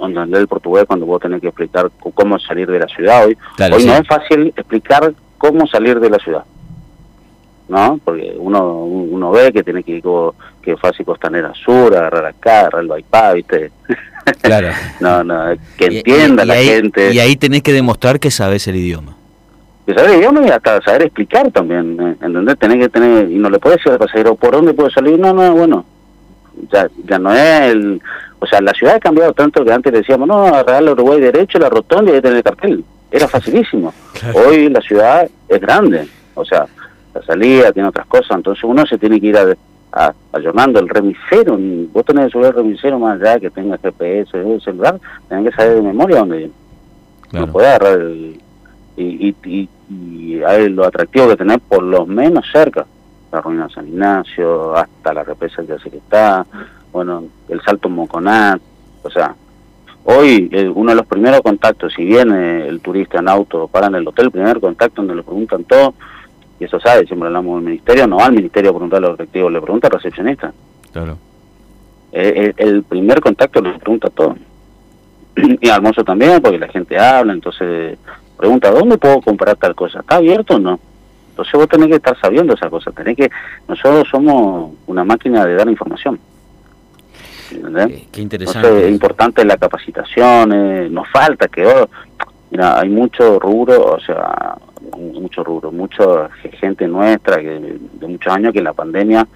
entender 0.05 0.41
el 0.41 0.47
portugués 0.47 0.85
cuando 0.87 1.05
vos 1.05 1.21
tenés 1.21 1.41
que 1.41 1.47
explicar 1.47 1.89
cómo 2.13 2.39
salir 2.39 2.69
de 2.69 2.79
la 2.79 2.87
ciudad 2.87 3.25
hoy. 3.25 3.37
hoy 3.73 3.85
no 3.85 3.93
es 3.93 4.07
fácil 4.07 4.53
explicar 4.55 5.13
cómo 5.37 5.67
salir 5.67 5.99
de 5.99 6.09
la 6.09 6.17
ciudad. 6.19 6.43
¿no? 7.69 7.99
Porque 8.03 8.35
uno 8.37 8.83
uno 8.83 9.31
ve 9.31 9.53
que 9.53 9.63
tiene 9.63 9.83
que 9.83 9.93
ir 9.93 10.03
que 10.61 10.75
fácil 10.77 11.05
Costanera 11.05 11.53
Sur, 11.53 11.95
agarrar 11.95 12.25
acá, 12.25 12.61
agarrar 12.61 12.81
el 12.81 12.87
bypass, 12.89 13.33
¿viste? 13.35 13.71
Claro. 14.41 14.69
no, 14.99 15.23
no, 15.23 15.55
que 15.77 15.85
entienda 15.85 16.45
la 16.45 16.55
gente. 16.55 17.13
Y 17.13 17.19
ahí 17.19 17.35
tenés 17.35 17.63
que 17.63 17.73
demostrar 17.73 18.19
que 18.19 18.31
sabes 18.31 18.67
el 18.67 18.75
idioma. 18.75 19.18
El 19.97 20.19
idioma 20.19 20.45
y 20.45 20.49
hasta 20.49 20.81
saber 20.81 21.03
explicar 21.03 21.49
también, 21.51 21.97
¿eh? 21.99 22.15
¿entendés? 22.21 22.59
Tenés 22.59 22.77
que 22.77 22.89
tener, 22.89 23.29
y 23.29 23.37
no 23.37 23.49
le 23.49 23.57
puedes 23.57 23.77
decir 23.77 23.91
al 23.91 23.97
pasajero, 23.97 24.35
¿por 24.35 24.51
dónde 24.51 24.73
puede 24.73 24.91
salir? 24.91 25.19
No, 25.19 25.33
no, 25.33 25.53
bueno, 25.55 25.85
ya, 26.71 26.87
ya 27.05 27.17
no 27.17 27.33
es 27.33 27.71
el... 27.71 28.01
O 28.39 28.45
sea, 28.45 28.61
la 28.61 28.71
ciudad 28.73 28.95
ha 28.95 28.99
cambiado 28.99 29.33
tanto 29.33 29.65
que 29.65 29.71
antes 29.71 29.91
decíamos, 29.91 30.27
no, 30.27 30.45
agarrar 30.45 30.83
el 30.83 30.89
Uruguay 30.89 31.19
derecho, 31.19 31.59
la 31.59 31.69
rotonda 31.69 32.11
y 32.11 32.15
ahí 32.15 32.21
tener 32.21 32.37
el 32.37 32.43
cartel. 32.43 32.85
Era 33.11 33.27
facilísimo. 33.27 33.93
Hoy 34.33 34.69
la 34.69 34.79
ciudad 34.81 35.27
es 35.47 35.59
grande, 35.59 36.07
o 36.35 36.45
sea, 36.45 36.67
la 37.13 37.21
salida 37.23 37.71
tiene 37.71 37.89
otras 37.89 38.05
cosas, 38.05 38.37
entonces 38.37 38.63
uno 38.63 38.85
se 38.85 38.97
tiene 38.97 39.19
que 39.19 39.27
ir 39.27 39.37
a, 39.37 39.55
a, 39.91 40.13
el 40.33 40.89
remisero. 40.89 41.57
Vos 41.91 42.05
tenés 42.05 42.25
que 42.25 42.31
subir 42.31 42.45
el 42.45 42.53
remisero 42.53 42.99
más 42.99 43.19
allá 43.19 43.39
que 43.39 43.49
tenga 43.49 43.77
GPS, 43.77 44.37
el 44.37 44.61
celular, 44.61 44.99
tenés 45.27 45.49
que 45.49 45.55
saber 45.55 45.75
de 45.75 45.81
memoria 45.81 46.19
dónde 46.19 46.37
viene. 46.37 46.53
No 47.31 47.47
puede 47.47 47.67
agarrar 47.67 47.99
el, 47.99 48.39
y, 49.03 49.35
y, 49.43 49.69
y, 49.89 50.43
hay 50.43 50.69
lo 50.69 50.85
atractivo 50.85 51.27
que 51.29 51.37
tener 51.37 51.59
por 51.59 51.83
lo 51.83 52.05
menos 52.05 52.45
cerca. 52.51 52.85
La 53.31 53.41
ruina 53.41 53.67
de 53.67 53.73
San 53.73 53.87
Ignacio, 53.87 54.75
hasta 54.75 55.13
la 55.13 55.23
represa 55.23 55.63
que 55.63 55.97
está, 55.97 56.45
bueno, 56.91 57.25
el 57.47 57.61
salto 57.61 57.89
Moconat, 57.89 58.59
o 59.03 59.09
sea, 59.09 59.35
Hoy, 60.11 60.49
eh, 60.51 60.67
uno 60.67 60.91
de 60.91 60.95
los 60.95 61.05
primeros 61.05 61.41
contactos, 61.41 61.93
si 61.93 62.03
viene 62.03 62.67
el 62.67 62.79
turista 62.79 63.19
en 63.19 63.27
auto, 63.27 63.67
para 63.67 63.87
en 63.87 63.95
el 63.95 64.07
hotel, 64.07 64.25
el 64.25 64.31
primer 64.31 64.59
contacto 64.59 65.01
donde 65.01 65.15
le 65.15 65.23
preguntan 65.23 65.63
todo, 65.65 65.93
y 66.59 66.63
eso 66.63 66.79
sabe, 66.79 67.05
siempre 67.05 67.27
hablamos 67.27 67.57
del 67.57 67.65
ministerio, 67.65 68.07
no 68.07 68.17
va 68.17 68.25
al 68.25 68.33
ministerio 68.33 68.71
a 68.71 68.73
preguntarle 68.73 69.05
a 69.05 69.09
los 69.09 69.19
directivos, 69.19 69.51
le 69.51 69.61
pregunta 69.61 69.87
al 69.87 69.93
recepcionista. 69.93 70.51
Claro. 70.91 71.17
Eh, 72.11 72.33
eh, 72.35 72.53
el, 72.57 72.83
primer 72.83 73.21
contacto 73.21 73.61
le 73.61 73.77
pregunta 73.77 74.09
todo. 74.09 74.35
y 75.35 75.69
mozo 75.81 76.03
también, 76.03 76.41
porque 76.41 76.57
la 76.57 76.69
gente 76.69 76.97
habla, 76.97 77.33
entonces 77.33 77.99
pregunta, 78.39 78.71
¿dónde 78.71 78.97
puedo 78.97 79.21
comprar 79.21 79.57
tal 79.57 79.75
cosa? 79.75 79.99
¿Está 79.99 80.15
abierto 80.15 80.55
o 80.55 80.59
no? 80.59 80.79
Entonces 81.29 81.53
vos 81.53 81.67
tenés 81.67 81.89
que 81.89 81.95
estar 81.95 82.19
sabiendo 82.19 82.53
esa 82.53 82.69
cosa, 82.69 82.91
tenés 82.91 83.15
que, 83.15 83.29
nosotros 83.67 84.07
somos 84.09 84.71
una 84.87 85.03
máquina 85.03 85.45
de 85.45 85.55
dar 85.55 85.69
información. 85.69 86.19
Qué, 88.11 88.21
interesante. 88.21 88.85
es 88.85 88.91
importante 88.91 89.43
la 89.43 89.57
capacitación, 89.57 90.53
eh, 90.53 90.87
nos 90.89 91.07
falta 91.09 91.47
que, 91.47 91.65
oh, 91.65 91.89
mira, 92.51 92.79
hay 92.79 92.89
mucho 92.89 93.39
rubro, 93.39 93.93
o 93.93 93.99
sea, 93.99 94.55
mucho 94.97 95.43
rubro, 95.43 95.71
mucha 95.71 96.29
gente 96.59 96.87
nuestra 96.87 97.37
que 97.37 97.79
de 97.93 98.07
muchos 98.07 98.31
años 98.33 98.53
que 98.53 98.59
en 98.59 98.65
la 98.65 98.73
pandemia 98.73 99.27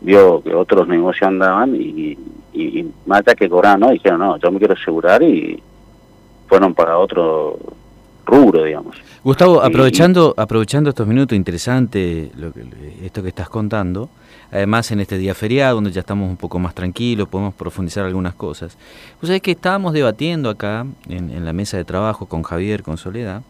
vio 0.00 0.42
que 0.42 0.54
otros 0.54 0.86
negocios 0.86 1.28
andaban 1.28 1.74
y, 1.74 2.16
y, 2.52 2.86
más 3.06 3.20
allá 3.20 3.34
que 3.34 3.48
cobraban, 3.48 3.80
¿no? 3.80 3.90
Dijeron, 3.90 4.20
no, 4.20 4.36
yo 4.38 4.50
me 4.50 4.58
quiero 4.58 4.74
asegurar 4.74 5.22
y 5.22 5.62
fueron 6.48 6.74
para 6.74 6.98
otro 6.98 7.58
rubro, 8.26 8.64
digamos. 8.64 8.96
Gustavo, 9.24 9.62
aprovechando, 9.62 10.34
aprovechando 10.36 10.90
estos 10.90 11.06
minutos, 11.06 11.36
interesante 11.36 12.30
lo 12.36 12.52
que, 12.52 12.66
esto 13.02 13.22
que 13.22 13.28
estás 13.28 13.48
contando, 13.48 14.10
además 14.50 14.90
en 14.90 15.00
este 15.00 15.16
día 15.16 15.34
feriado, 15.34 15.76
donde 15.76 15.92
ya 15.92 16.00
estamos 16.00 16.28
un 16.28 16.36
poco 16.36 16.58
más 16.58 16.74
tranquilos, 16.74 17.28
podemos 17.28 17.54
profundizar 17.54 18.04
algunas 18.04 18.34
cosas. 18.34 18.76
Pues 19.20 19.30
es 19.30 19.40
que 19.40 19.52
estábamos 19.52 19.92
debatiendo 19.92 20.50
acá, 20.50 20.86
en, 21.08 21.44
la 21.44 21.52
mesa 21.52 21.76
de 21.76 21.84
trabajo, 21.84 22.26
con 22.26 22.42
Javier, 22.42 22.82
con 22.82 22.98
Soledad, 22.98 23.42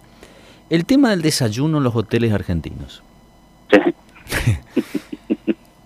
el 0.69 0.85
tema 0.85 1.11
del 1.11 1.23
desayuno 1.23 1.79
en 1.79 1.85
los 1.85 1.97
hoteles 1.97 2.33
argentinos. 2.33 3.03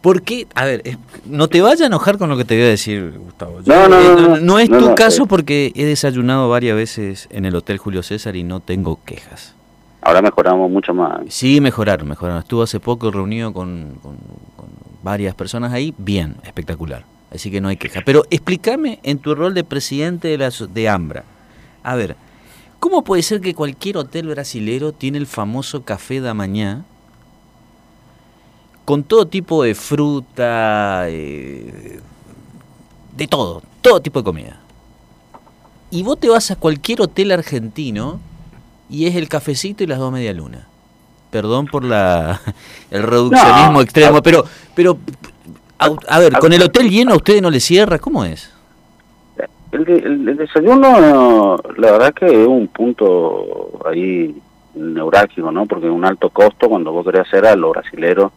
¿Por 0.01 0.23
qué? 0.23 0.47
A 0.55 0.65
ver, 0.65 0.99
no 1.27 1.49
te 1.49 1.61
vayas 1.61 1.83
a 1.83 1.87
enojar 1.87 2.17
con 2.17 2.31
lo 2.31 2.37
que 2.37 2.45
te 2.45 2.57
voy 2.57 2.65
a 2.65 2.69
decir, 2.69 3.19
Gustavo. 3.19 3.61
no, 3.67 3.89
no, 3.89 4.01
eh, 4.01 4.15
no, 4.17 4.37
no, 4.39 4.59
es 4.59 4.71
tu 4.71 4.95
caso 4.95 5.27
porque 5.27 5.73
he 5.75 5.85
desayunado 5.85 6.49
varias 6.49 6.75
veces 6.75 7.29
en 7.31 7.45
el 7.45 7.55
Hotel 7.55 7.77
Julio 7.77 8.03
César 8.03 8.35
y 8.35 8.43
no 8.43 8.61
tengo 8.61 8.99
quejas. 9.05 9.55
Ahora 10.01 10.23
mejoramos 10.23 10.71
mucho 10.71 10.95
más. 10.95 11.21
Sí, 11.29 11.61
mejoraron, 11.61 12.09
mejoraron. 12.09 12.41
Estuve 12.41 12.65
hace 12.65 12.81
poco 12.81 13.11
reunido 13.11 13.53
con, 13.53 13.99
varias 15.03 15.35
personas 15.35 15.73
ahí, 15.73 15.95
bien, 15.99 16.37
espectacular. 16.45 17.05
Así 17.31 17.51
que 17.51 17.61
no 17.61 17.69
hay 17.69 17.77
queja. 17.77 18.01
Pero 18.05 18.25
explícame 18.31 19.01
en 19.03 19.19
tu 19.19 19.35
rol 19.35 19.53
de 19.53 19.65
presidente 19.65 20.29
de, 20.29 20.39
la, 20.39 20.51
de 20.51 20.89
AMBRA. 20.89 21.25
A 21.83 21.95
ver, 21.95 22.17
¿cómo 22.79 23.05
puede 23.05 23.23
ser 23.23 23.43
que 23.43 23.55
cualquier 23.55 23.99
hotel 23.99 24.29
brasilero 24.29 24.93
tiene 24.93 25.19
el 25.19 25.27
famoso 25.27 25.85
café 25.85 26.23
de 26.23 26.33
mañana 26.33 26.85
con 28.91 29.05
todo 29.05 29.25
tipo 29.29 29.63
de 29.63 29.77
fruta, 29.77 31.05
eh, 31.07 32.01
de 33.17 33.27
todo, 33.29 33.63
todo 33.83 34.01
tipo 34.01 34.19
de 34.19 34.25
comida? 34.25 34.57
Y 35.93 36.03
vos 36.03 36.19
te 36.19 36.29
vas 36.29 36.51
a 36.51 36.57
cualquier 36.57 37.01
hotel 37.01 37.31
argentino 37.31 38.19
y 38.89 39.07
es 39.07 39.15
el 39.15 39.29
cafecito 39.29 39.85
y 39.85 39.87
las 39.87 40.01
dos 40.01 40.11
media 40.11 40.33
luna. 40.33 40.67
Perdón 41.31 41.67
por 41.67 41.85
la 41.85 42.41
el 42.91 43.05
reduccionismo 43.05 43.81
extremo, 43.81 44.23
pero 44.23 44.45
pero 44.75 44.99
a, 45.79 46.19
ver, 46.19 46.33
con 46.41 46.53
el 46.53 46.61
hotel 46.61 46.91
lleno 46.91 47.13
a 47.13 47.17
ustedes 47.19 47.41
no 47.41 47.51
le 47.51 47.61
cierra, 47.61 48.01
¿cómo 48.01 48.25
es? 48.25 48.53
El, 49.71 50.37
desayuno, 50.37 51.61
la 51.77 51.93
verdad 51.93 52.13
que 52.13 52.27
es 52.27 52.49
un 52.49 52.67
punto 52.67 53.71
ahí 53.87 54.35
neurálgico, 54.75 55.53
¿no? 55.53 55.67
Porque 55.67 55.87
es 55.87 55.93
un 55.93 56.05
alto 56.05 56.29
costo 56.31 56.69
cuando 56.69 56.91
vos 56.91 57.07
querés 57.07 57.29
hacer 57.29 57.47
a 57.47 57.55
los 57.55 57.71
brasileros 57.71 58.33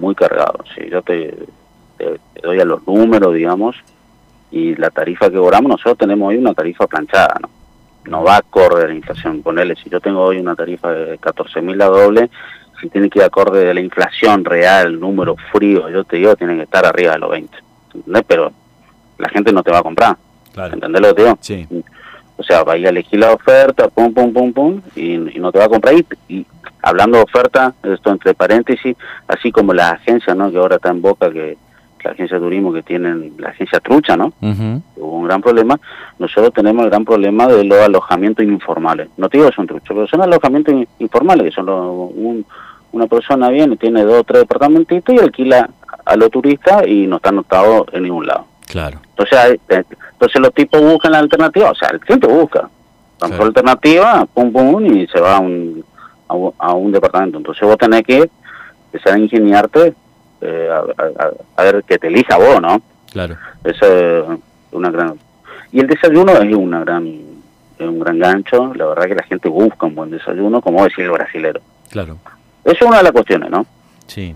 muy 0.00 0.14
cargado. 0.14 0.64
Si 0.74 0.88
yo 0.88 1.02
te, 1.02 1.34
doy 2.42 2.60
a 2.60 2.64
los 2.64 2.86
números, 2.86 3.34
digamos, 3.34 3.76
y 4.50 4.74
la 4.76 4.90
tarifa 4.90 5.30
que 5.30 5.36
cobramos, 5.36 5.70
nosotros 5.70 5.98
tenemos 5.98 6.28
hoy 6.28 6.38
una 6.38 6.54
tarifa 6.54 6.86
planchada, 6.86 7.36
¿no? 7.40 7.48
no 8.04 8.24
va 8.24 8.36
a 8.36 8.38
acorde 8.38 8.88
la 8.88 8.94
inflación. 8.94 9.42
Ponele, 9.42 9.76
si 9.76 9.90
yo 9.90 10.00
tengo 10.00 10.22
hoy 10.22 10.38
una 10.38 10.56
tarifa 10.56 10.92
de 10.92 11.18
14.000 11.18 11.82
a 11.82 11.86
doble, 11.86 12.30
si 12.80 12.88
tiene 12.88 13.10
que 13.10 13.18
ir 13.18 13.24
acorde 13.24 13.64
de 13.64 13.74
la 13.74 13.80
inflación 13.80 14.44
real, 14.44 14.98
número 14.98 15.36
frío, 15.52 15.88
yo 15.90 16.04
te 16.04 16.16
digo, 16.16 16.34
tiene 16.36 16.56
que 16.56 16.62
estar 16.62 16.84
arriba 16.84 17.12
de 17.12 17.18
los 17.18 17.30
20. 17.30 17.58
¿Entendés? 17.94 18.24
Pero 18.26 18.52
la 19.18 19.28
gente 19.28 19.52
no 19.52 19.62
te 19.62 19.70
va 19.70 19.78
a 19.78 19.82
comprar. 19.82 20.16
¿Entendés 20.56 21.00
lo 21.00 21.08
que 21.08 21.14
te 21.14 21.22
digo? 21.22 21.38
Sí. 21.40 21.68
O 22.36 22.42
sea, 22.42 22.62
va 22.64 22.72
a 22.72 22.78
ir 22.78 22.86
a 22.86 22.90
elegir 22.90 23.20
la 23.20 23.32
oferta, 23.32 23.88
pum, 23.88 24.14
pum, 24.14 24.32
pum, 24.32 24.52
pum, 24.52 24.80
y, 24.96 25.18
no 25.18 25.52
te 25.52 25.58
va 25.58 25.66
a 25.66 25.68
comprar. 25.68 25.94
Y, 25.94 26.06
y, 26.28 26.46
hablando 26.82 27.18
de 27.18 27.24
oferta, 27.24 27.74
esto 27.82 28.10
entre 28.10 28.34
paréntesis, 28.34 28.96
así 29.28 29.52
como 29.52 29.72
la 29.72 29.90
agencia, 29.90 30.34
¿no? 30.34 30.50
Que 30.50 30.58
ahora 30.58 30.76
está 30.76 30.90
en 30.90 31.02
boca, 31.02 31.30
que 31.30 31.56
la 32.04 32.12
agencia 32.12 32.38
de 32.38 32.44
turismo 32.44 32.72
que 32.72 32.82
tienen, 32.82 33.34
la 33.38 33.50
agencia 33.50 33.80
trucha, 33.80 34.16
¿no? 34.16 34.32
Hubo 34.40 35.16
un 35.16 35.26
gran 35.26 35.42
problema. 35.42 35.78
Nosotros 36.18 36.52
tenemos 36.54 36.84
el 36.84 36.90
gran 36.90 37.04
problema 37.04 37.46
de 37.46 37.64
los 37.64 37.78
alojamientos 37.78 38.44
informales. 38.44 39.08
No 39.16 39.28
te 39.28 39.38
digo 39.38 39.50
que 39.50 39.56
son 39.56 39.66
truchos, 39.66 39.88
pero 39.88 40.06
son 40.06 40.22
alojamientos 40.22 40.74
informales, 40.98 41.46
que 41.46 41.52
son 41.52 42.44
una 42.92 43.06
persona 43.06 43.50
viene, 43.50 43.76
tiene 43.76 44.02
dos 44.02 44.20
o 44.20 44.24
tres 44.24 44.40
departamentitos 44.40 45.14
y 45.14 45.18
alquila 45.18 45.68
a 46.04 46.16
los 46.16 46.30
turistas 46.30 46.86
y 46.86 47.06
no 47.06 47.16
está 47.16 47.28
anotado 47.28 47.86
en 47.92 48.02
ningún 48.04 48.26
lado. 48.26 48.46
Claro. 48.66 49.00
Entonces, 49.10 49.60
eh, 49.68 49.84
entonces 50.12 50.40
los 50.40 50.54
tipos 50.54 50.80
buscan 50.80 51.12
la 51.12 51.18
alternativa, 51.18 51.70
o 51.70 51.74
sea, 51.74 51.90
el 51.90 52.00
cliente 52.00 52.26
busca. 52.26 52.68
Van 53.20 53.32
por 53.32 53.46
alternativa, 53.46 54.26
pum, 54.32 54.50
pum, 54.50 54.86
y 54.86 55.06
se 55.08 55.20
va 55.20 55.36
a 55.36 55.40
un, 55.40 55.84
a 56.58 56.74
un, 56.74 56.92
departamento. 56.92 57.38
Entonces 57.38 57.66
vos 57.66 57.76
tenés 57.76 58.02
que 58.02 58.30
empezar 58.92 59.14
a 59.14 59.18
ingeniarte 59.18 59.94
eh, 60.40 60.68
a, 61.56 61.62
ver 61.62 61.84
que 61.84 61.98
te 61.98 62.06
elija 62.06 62.36
vos, 62.36 62.60
¿no? 62.60 62.80
Claro. 63.10 63.36
Eso 63.64 63.86
es 63.86 64.24
una 64.72 64.90
gran... 64.90 65.14
Y 65.72 65.80
el 65.80 65.86
desayuno 65.86 66.32
es 66.32 66.54
una 66.54 66.80
gran 66.80 67.30
es 67.80 67.88
un 67.88 67.98
gran 67.98 68.18
gancho, 68.18 68.72
la 68.74 68.86
verdad 68.86 69.06
que 69.06 69.14
la 69.14 69.22
gente 69.22 69.48
busca 69.48 69.86
un 69.86 69.94
buen 69.94 70.10
desayuno, 70.10 70.60
como 70.60 70.84
decir 70.84 71.04
el 71.04 71.12
brasilero. 71.12 71.60
Claro. 71.90 72.18
Eso 72.62 72.76
es 72.78 72.82
una 72.82 72.98
de 72.98 73.04
las 73.04 73.12
cuestiones, 73.12 73.50
¿no? 73.50 73.64
Sí. 74.06 74.34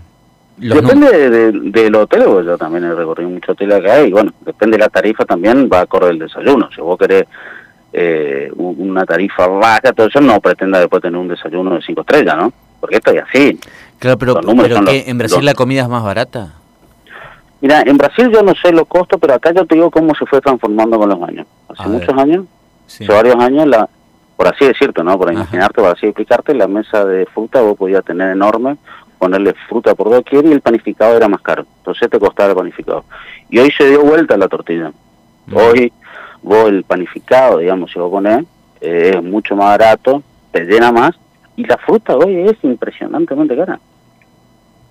depende 0.57 1.51
del 1.51 1.95
hotel, 1.95 2.23
yo 2.23 2.57
también 2.57 2.85
he 2.85 2.95
recorrido 2.95 3.29
mucho 3.29 3.51
hotel 3.51 3.73
acá 3.73 4.01
y 4.01 4.11
bueno, 4.11 4.33
depende 4.41 4.77
de 4.77 4.83
la 4.83 4.89
tarifa 4.89 5.25
también 5.25 5.69
va 5.71 5.81
a 5.81 5.85
correr 5.85 6.11
el 6.11 6.19
desayuno. 6.19 6.69
Si 6.73 6.81
vos 6.81 6.97
querés 6.97 7.25
eh, 7.97 8.51
una 8.57 9.05
tarifa 9.05 9.47
baja, 9.47 9.93
todo 9.93 10.07
eso 10.07 10.19
no 10.19 10.41
pretenda 10.41 10.79
después 10.79 11.01
tener 11.01 11.17
un 11.17 11.29
desayuno 11.29 11.75
de 11.75 11.81
cinco 11.81 12.01
estrellas, 12.01 12.35
¿no? 12.35 12.51
Porque 12.81 12.97
esto 12.97 13.11
es 13.11 13.23
así. 13.23 13.57
Claro, 13.99 14.17
pero, 14.17 14.41
¿en 14.89 15.17
Brasil 15.17 15.45
la 15.45 15.53
comida 15.53 15.83
es 15.83 15.87
más 15.87 16.03
barata? 16.03 16.55
Mira, 17.61 17.83
en 17.85 17.97
Brasil 17.97 18.29
yo 18.33 18.43
no 18.43 18.53
sé 18.53 18.73
los 18.73 18.85
costos, 18.85 19.17
pero 19.21 19.35
acá 19.35 19.53
yo 19.53 19.65
te 19.65 19.75
digo 19.75 19.89
cómo 19.89 20.13
se 20.13 20.25
fue 20.25 20.41
transformando 20.41 20.99
con 20.99 21.07
los 21.07 21.21
años. 21.23 21.47
Hace 21.69 21.87
muchos 21.87 22.13
años, 22.17 22.45
hace 22.85 23.07
varios 23.07 23.37
años, 23.37 23.65
la, 23.65 23.87
por 24.35 24.49
así 24.49 24.65
decirte, 24.65 25.01
¿no? 25.01 25.17
Por 25.17 25.31
imaginarte, 25.31 25.81
por 25.81 25.91
así 25.91 26.05
explicarte, 26.05 26.53
la 26.53 26.67
mesa 26.67 27.05
de 27.05 27.25
fruta 27.27 27.61
vos 27.61 27.77
podías 27.77 28.03
tener 28.03 28.29
enorme, 28.31 28.75
ponerle 29.17 29.53
fruta 29.69 29.95
por 29.95 30.09
doquier 30.09 30.45
y 30.45 30.51
el 30.51 30.59
panificado 30.59 31.15
era 31.15 31.29
más 31.29 31.39
caro. 31.39 31.65
Entonces 31.77 32.09
te 32.09 32.19
costaba 32.19 32.49
el 32.49 32.57
panificado. 32.57 33.05
Y 33.49 33.59
hoy 33.59 33.71
se 33.71 33.87
dio 33.87 34.01
vuelta 34.01 34.35
la 34.35 34.49
tortilla. 34.49 34.91
Hoy 35.53 35.93
vos 36.45 36.69
el 36.69 36.83
panificado, 36.83 37.57
digamos, 37.57 37.91
si 37.91 37.99
vos 37.99 38.11
pones, 38.11 38.45
eh, 38.79 39.13
es 39.15 39.23
mucho 39.23 39.55
más 39.55 39.77
barato, 39.77 40.21
te 40.51 40.63
llena 40.63 40.91
más 40.91 41.11
y 41.55 41.65
la 41.65 41.77
fruta 41.77 42.15
hoy 42.15 42.47
es 42.47 42.55
impresionantemente 42.63 43.55
cara. 43.55 43.79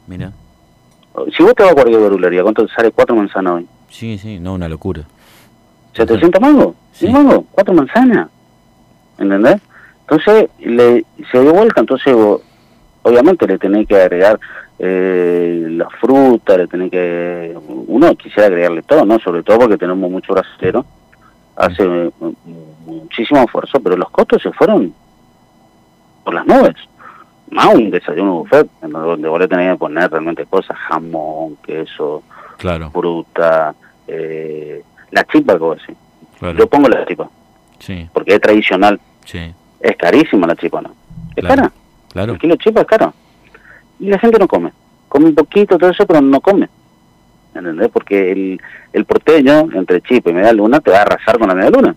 Mira. 0.06 0.32
Si 1.36 1.42
vos 1.44 1.54
te 1.54 1.62
vas 1.62 1.72
a 1.72 1.74
cualquier 1.74 2.00
verdulería, 2.00 2.42
¿cuánto 2.42 2.66
te 2.66 2.74
sale 2.74 2.90
cuatro 2.90 3.14
manzanas 3.14 3.54
hoy? 3.54 3.66
Sí, 3.88 4.18
sí, 4.18 4.40
no, 4.40 4.54
una 4.54 4.68
locura. 4.68 5.02
¿700 5.94 6.40
mangos? 6.40 6.74
Sí. 6.92 7.08
mango? 7.08 7.44
¿Cuatro 7.52 7.72
manzanas? 7.72 8.28
¿Entendés? 9.16 9.60
Entonces, 10.00 10.50
le, 10.58 11.04
se 11.30 11.40
dio 11.40 11.54
vuelta, 11.54 11.80
entonces 11.80 12.14
obviamente 13.02 13.46
le 13.46 13.58
tenés 13.58 13.86
que 13.86 13.94
agregar 13.94 14.40
eh, 14.80 15.66
la 15.70 15.88
fruta, 15.88 16.56
le 16.56 16.66
tenés 16.66 16.90
que... 16.90 17.56
Uno 17.86 18.14
quisiera 18.16 18.48
agregarle 18.48 18.82
todo, 18.82 19.04
¿no? 19.04 19.20
Sobre 19.20 19.44
todo 19.44 19.60
porque 19.60 19.78
tenemos 19.78 20.10
mucho 20.10 20.32
brasileño, 20.32 20.84
hace 21.56 22.10
muchísimo 22.86 23.42
esfuerzo, 23.42 23.80
pero 23.80 23.96
los 23.96 24.10
costos 24.10 24.42
se 24.42 24.52
fueron 24.52 24.92
por 26.24 26.34
las 26.34 26.46
nubes. 26.46 26.74
Más 27.50 27.66
un 27.74 27.90
desayuno 27.90 28.38
buffet, 28.38 28.68
donde 28.80 29.28
vos 29.28 29.38
le 29.38 29.48
tenés 29.48 29.72
que 29.72 29.78
poner 29.78 30.10
realmente 30.10 30.46
cosas, 30.46 30.76
jamón, 30.76 31.56
queso, 31.62 32.22
claro. 32.58 32.90
fruta, 32.90 33.74
eh, 34.08 34.82
la 35.10 35.24
chipa, 35.24 35.58
como 35.58 35.72
así. 35.72 35.94
Yo 36.58 36.66
pongo 36.68 36.88
la 36.88 37.06
chipa, 37.06 37.28
sí. 37.78 38.08
porque 38.12 38.34
es 38.34 38.40
tradicional. 38.40 39.00
Sí. 39.24 39.54
Es 39.80 39.96
carísima 39.96 40.46
la 40.46 40.56
chipa, 40.56 40.80
¿no? 40.80 40.90
Es 41.36 41.44
cara. 41.44 41.70
Claro. 42.12 42.32
El 42.32 42.38
kilo 42.38 42.54
de 42.54 42.58
chipa 42.58 42.80
es 42.80 42.86
caro. 42.86 43.12
Y 44.00 44.08
la 44.08 44.18
gente 44.18 44.38
no 44.38 44.48
come. 44.48 44.72
Come 45.08 45.26
un 45.26 45.34
poquito, 45.34 45.78
todo 45.78 45.90
eso, 45.90 46.06
pero 46.06 46.20
no 46.20 46.40
come. 46.40 46.68
¿Entendés? 47.54 47.88
Porque 47.92 48.32
el, 48.32 48.60
el 48.92 49.04
porteño, 49.04 49.68
entre 49.72 50.00
chipa 50.00 50.30
y 50.30 50.34
media 50.34 50.52
luna, 50.52 50.80
te 50.80 50.90
va 50.90 50.98
a 50.98 51.02
arrasar 51.02 51.38
con 51.38 51.48
la 51.48 51.54
media 51.54 51.70
luna. 51.70 51.94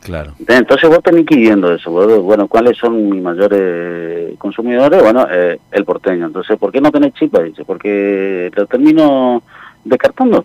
Claro. 0.00 0.32
Entonces 0.46 0.88
vos 0.88 1.02
tenés 1.02 1.26
que 1.26 1.34
ir 1.34 1.40
viendo 1.40 1.72
eso. 1.72 1.90
bueno, 1.90 2.46
¿cuáles 2.46 2.78
son 2.78 3.10
mis 3.10 3.22
mayores 3.22 4.38
consumidores? 4.38 5.02
Bueno, 5.02 5.26
eh, 5.30 5.58
el 5.72 5.84
porteño. 5.84 6.26
Entonces, 6.26 6.56
¿por 6.58 6.72
qué 6.72 6.80
no 6.80 6.90
tenés 6.90 7.14
chipa? 7.14 7.42
Dice, 7.42 7.64
porque 7.64 8.50
lo 8.54 8.66
termino 8.66 9.42
descartando. 9.84 10.44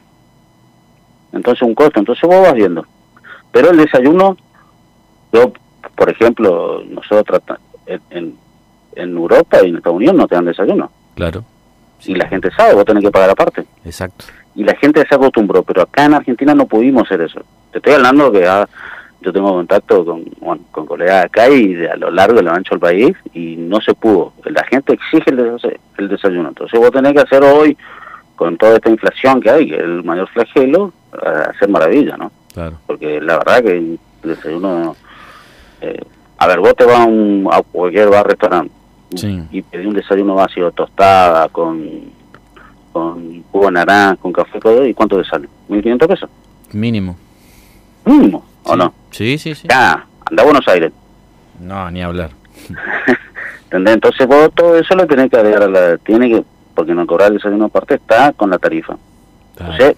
Entonces, 1.32 1.62
un 1.62 1.76
costo. 1.76 2.00
Entonces 2.00 2.28
vos 2.28 2.42
vas 2.42 2.54
viendo. 2.54 2.86
Pero 3.52 3.70
el 3.70 3.78
desayuno, 3.78 4.36
yo, 5.32 5.54
por 5.96 6.10
ejemplo, 6.10 6.84
nosotros 6.90 7.42
en, 8.10 8.36
en 8.96 9.16
Europa 9.16 9.60
y 9.64 9.70
en 9.70 9.78
Estados 9.78 9.98
Unidos 9.98 10.16
no 10.16 10.28
te 10.28 10.36
dan 10.36 10.46
desayuno. 10.46 10.92
Claro. 11.16 11.46
Y 12.06 12.16
la 12.16 12.28
gente 12.28 12.50
sabe, 12.56 12.74
vos 12.74 12.86
tenés 12.86 13.04
que 13.04 13.12
pagar 13.12 13.30
aparte. 13.30 13.66
Exacto. 13.86 14.26
Y 14.56 14.64
la 14.64 14.76
gente 14.76 15.06
se 15.08 15.16
acostumbró, 15.16 15.64
pero 15.64 15.82
acá 15.84 16.06
en 16.06 16.14
Argentina 16.14 16.54
no 16.54 16.68
pudimos 16.68 17.04
hacer 17.04 17.22
eso. 17.22 17.42
Te 17.72 17.80
estoy 17.80 17.94
hablando 17.94 18.32
que 18.32 18.46
ah, 18.46 18.68
yo 19.22 19.34
tengo 19.34 19.52
contacto 19.52 20.06
con, 20.06 20.26
con 20.72 20.86
colegas 20.86 21.26
acá 21.26 21.50
y 21.50 21.74
de 21.74 21.90
a 21.90 21.96
lo 21.96 22.12
largo 22.12 22.40
y 22.40 22.44
lo 22.44 22.52
ancho 22.52 22.76
del 22.76 22.80
país 22.80 23.16
y 23.34 23.56
no 23.56 23.82
se 23.82 23.94
pudo. 23.94 24.34
La 24.46 24.64
gente 24.66 24.94
exige 24.94 25.32
el, 25.32 26.10
desayuno. 26.10 26.50
Entonces 26.50 26.80
vos 26.80 26.92
tenés 26.92 27.14
que 27.14 27.22
hacer 27.22 27.44
hoy, 27.44 27.78
con 28.36 28.58
toda 28.58 28.76
esta 28.76 28.90
inflación 28.90 29.42
que 29.42 29.50
hay, 29.50 29.72
el 29.72 30.04
mayor 30.04 30.28
flagelo, 30.30 30.94
hacer 31.50 31.70
maravilla, 31.70 32.18
¿no? 32.18 32.32
Claro. 32.54 32.78
Porque 32.86 33.20
la 33.22 33.38
verdad 33.38 33.64
que 33.64 33.78
el 33.78 34.00
desayuno... 34.24 34.96
Eh, 35.82 36.00
a 36.38 36.48
ver, 36.48 36.60
vos 36.60 36.76
te 36.76 36.84
vas 36.84 37.00
a, 37.00 37.06
un, 37.06 37.48
a 37.52 37.62
cualquier 37.62 38.10
bar, 38.10 38.28
restaurante 38.28 38.72
y 39.52 39.62
pedí 39.62 39.86
un 39.86 39.94
desayuno 39.94 40.36
vacío, 40.36 40.72
tostada, 40.72 41.48
con, 41.50 41.84
con 42.92 43.44
jugo 43.52 43.72
naranja, 43.72 44.16
con 44.18 44.34
café, 44.34 44.60
y 44.88 44.94
¿cuánto 44.94 45.22
te 45.22 45.28
sale? 45.28 45.48
¿1.500 45.70 46.08
pesos? 46.08 46.30
Mínimo. 46.72 47.16
¿Mínimo? 48.06 48.46
¿O 48.64 48.76
no? 48.76 48.94
Sí, 49.12 49.38
sí, 49.38 49.56
sí. 49.56 49.68
Ya, 49.70 50.06
anda 50.26 50.44
a 50.44 50.46
Buenos 50.46 50.68
Aires. 50.68 50.92
No, 51.60 51.90
ni 51.92 52.02
hablar. 52.02 52.32
Entonces 53.72 54.28
vos 54.28 54.52
todo 54.54 54.78
eso 54.78 54.96
lo 54.96 55.08
tenés 55.08 55.30
que 55.32 55.38
agregar 55.38 55.64
a 55.64 55.68
la... 55.68 55.98
Tiene 55.98 56.30
que, 56.30 56.44
porque 56.76 56.94
no 56.94 57.08
cobrar 57.08 57.30
el 57.30 57.38
desayuno 57.38 57.66
aparte 57.66 57.96
está 57.96 58.32
con 58.34 58.50
la 58.50 58.60
tarifa. 58.60 58.96
Entonces, 59.58 59.96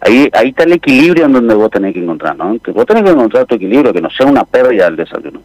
ahí 0.00 0.28
ahí 0.32 0.48
está 0.48 0.64
el 0.64 0.72
equilibrio 0.72 1.26
en 1.26 1.32
donde 1.32 1.54
vos 1.54 1.70
tenés 1.70 1.94
que 1.94 2.02
encontrar, 2.02 2.36
¿no? 2.36 2.58
Que 2.58 2.72
vos 2.72 2.86
tenés 2.86 3.02
que 3.02 3.10
encontrar 3.10 3.46
tu 3.46 3.54
equilibrio, 3.54 3.92
que 3.92 4.00
no 4.00 4.10
sea 4.10 4.26
una 4.26 4.44
pérdida 4.44 4.86
del 4.86 4.96
desayuno. 4.96 5.40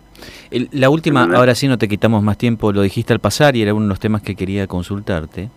la 0.72 0.90
última, 0.90 1.24
ahora 1.36 1.56
sí 1.56 1.68
no 1.68 1.78
te 1.78 1.88
quitamos 1.88 2.24
más 2.24 2.38
tiempo, 2.38 2.72
lo 2.72 2.82
dijiste 2.82 3.14
al 3.14 3.20
pasar 3.20 3.56
y 3.56 3.62
era 3.62 3.74
uno 3.74 3.86
de 3.86 3.90
los 3.90 4.00
temas 4.00 4.22
que 4.22 4.36
quería 4.36 4.68
consultarte. 4.68 5.50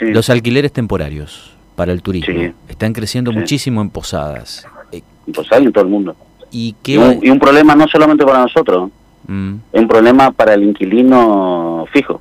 Los 0.00 0.28
alquileres 0.28 0.72
temporarios 0.72 1.54
para 1.76 1.92
el 1.92 2.02
turismo 2.02 2.52
están 2.68 2.92
creciendo 2.92 3.32
muchísimo 3.32 3.80
en 3.80 3.90
posadas. 3.90 4.66
En 4.92 5.32
posadas 5.32 5.62
y 5.62 5.66
en 5.66 5.72
todo 5.72 5.84
el 5.84 5.90
mundo. 5.90 6.16
¿Y, 6.50 6.74
qué 6.82 6.92
y, 7.22 7.30
un, 7.30 7.38
problema 7.38 7.74
no 7.74 7.86
solamente 7.88 8.24
para 8.24 8.40
nosotros, 8.42 8.90
mm. 9.26 9.54
es 9.72 9.80
un 9.80 9.88
problema 9.88 10.30
para 10.30 10.54
el 10.54 10.62
inquilino 10.62 11.84
fijo. 11.92 12.20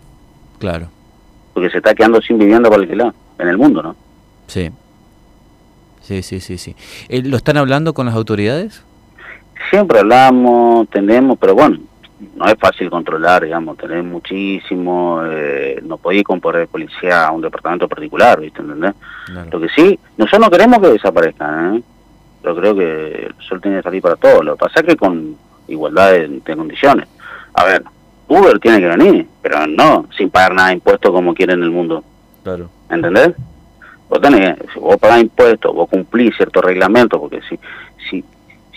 Claro. 0.58 0.88
Porque 1.54 1.70
se 1.70 1.78
está 1.78 1.94
quedando 1.94 2.20
sin 2.22 2.40
vivienda 2.40 2.70
para 2.70 2.82
alquilar 2.82 3.14
en 3.38 3.48
el 3.48 3.58
mundo, 3.58 3.84
¿no? 3.84 3.96
Sí. 4.48 4.72
Sí, 6.04 6.22
sí, 6.22 6.40
sí, 6.40 6.58
sí. 6.58 6.76
Eh, 7.10 7.24
¿Lo 7.24 7.38
están 7.38 7.58
hablando 7.58 7.94
con 7.94 8.06
las 8.06 8.16
autoridades? 8.16 8.84
Siempre 9.70 10.00
hablamos, 10.00 10.90
tenemos, 10.90 11.38
pero 11.40 11.56
bueno, 11.56 11.80
no 12.36 12.46
es 12.46 12.56
fácil 12.60 12.90
controlar, 12.90 13.44
digamos, 13.44 13.78
tenés 13.78 14.04
muchísimo, 14.04 15.22
eh, 15.26 15.82
no 15.84 15.98
podéis 15.98 16.26
componer 16.26 16.68
policía 16.68 17.28
a 17.28 17.32
un 17.32 17.42
departamento 17.42 17.88
particular, 17.88 18.40
¿viste? 18.40 18.62
¿Entendés? 18.62 18.94
Lo 19.50 19.60
que 19.60 19.70
sí, 19.70 19.98
nosotros 20.18 20.42
no 20.42 20.52
queremos 20.52 20.80
que 20.80 20.90
desaparezcan, 20.90 21.78
¿eh? 21.78 21.84
Yo 22.44 22.54
creo 22.56 22.76
que 22.76 23.28
el 23.28 23.36
sol 23.48 23.62
tiene 23.62 23.78
que 23.78 23.84
salir 23.84 24.02
para 24.02 24.18
todos. 24.18 24.44
Lo 24.44 24.56
que 24.56 24.60
pasa 24.60 24.82
es 24.82 24.86
que 24.86 24.98
con 24.98 25.38
igualdad 25.70 26.12
de, 26.12 26.42
condiciones. 26.58 27.08
A 27.54 27.64
ver, 27.64 27.84
Uber 28.28 28.60
tiene 28.60 28.82
que 28.82 28.88
venir, 28.88 29.28
pero 29.42 29.66
no 29.66 30.08
sin 30.18 30.30
pagar 30.30 30.54
nada 30.54 30.68
de 30.68 30.76
impuestos 30.76 31.10
como 31.10 31.34
quiere 31.34 31.54
en 31.54 31.64
el 31.64 31.72
mundo. 31.72 32.04
Claro. 32.44 32.70
¿Entendés? 32.90 33.34
Vos 34.10 34.22
tenés, 34.22 34.58
si 34.74 34.80
vos 34.80 34.98
pagás 34.98 35.22
impuestos, 35.22 35.74
vos 35.74 35.90
cumplís 35.90 36.36
ciertos 36.36 36.64
reglamentos, 36.64 37.20
porque 37.20 37.42
si, 37.50 37.60
si, 38.10 38.24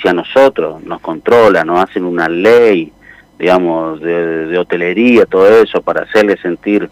si 0.01 0.09
a 0.09 0.13
nosotros 0.13 0.83
nos 0.83 1.01
controlan, 1.01 1.67
nos 1.67 1.81
hacen 1.81 2.05
una 2.05 2.29
ley, 2.29 2.93
digamos, 3.39 4.01
de, 4.01 4.57
hotelería, 4.59 5.27
todo 5.27 5.49
eso, 5.49 5.83
para 5.83 6.03
hacerle 6.03 6.37
sentir 6.39 6.89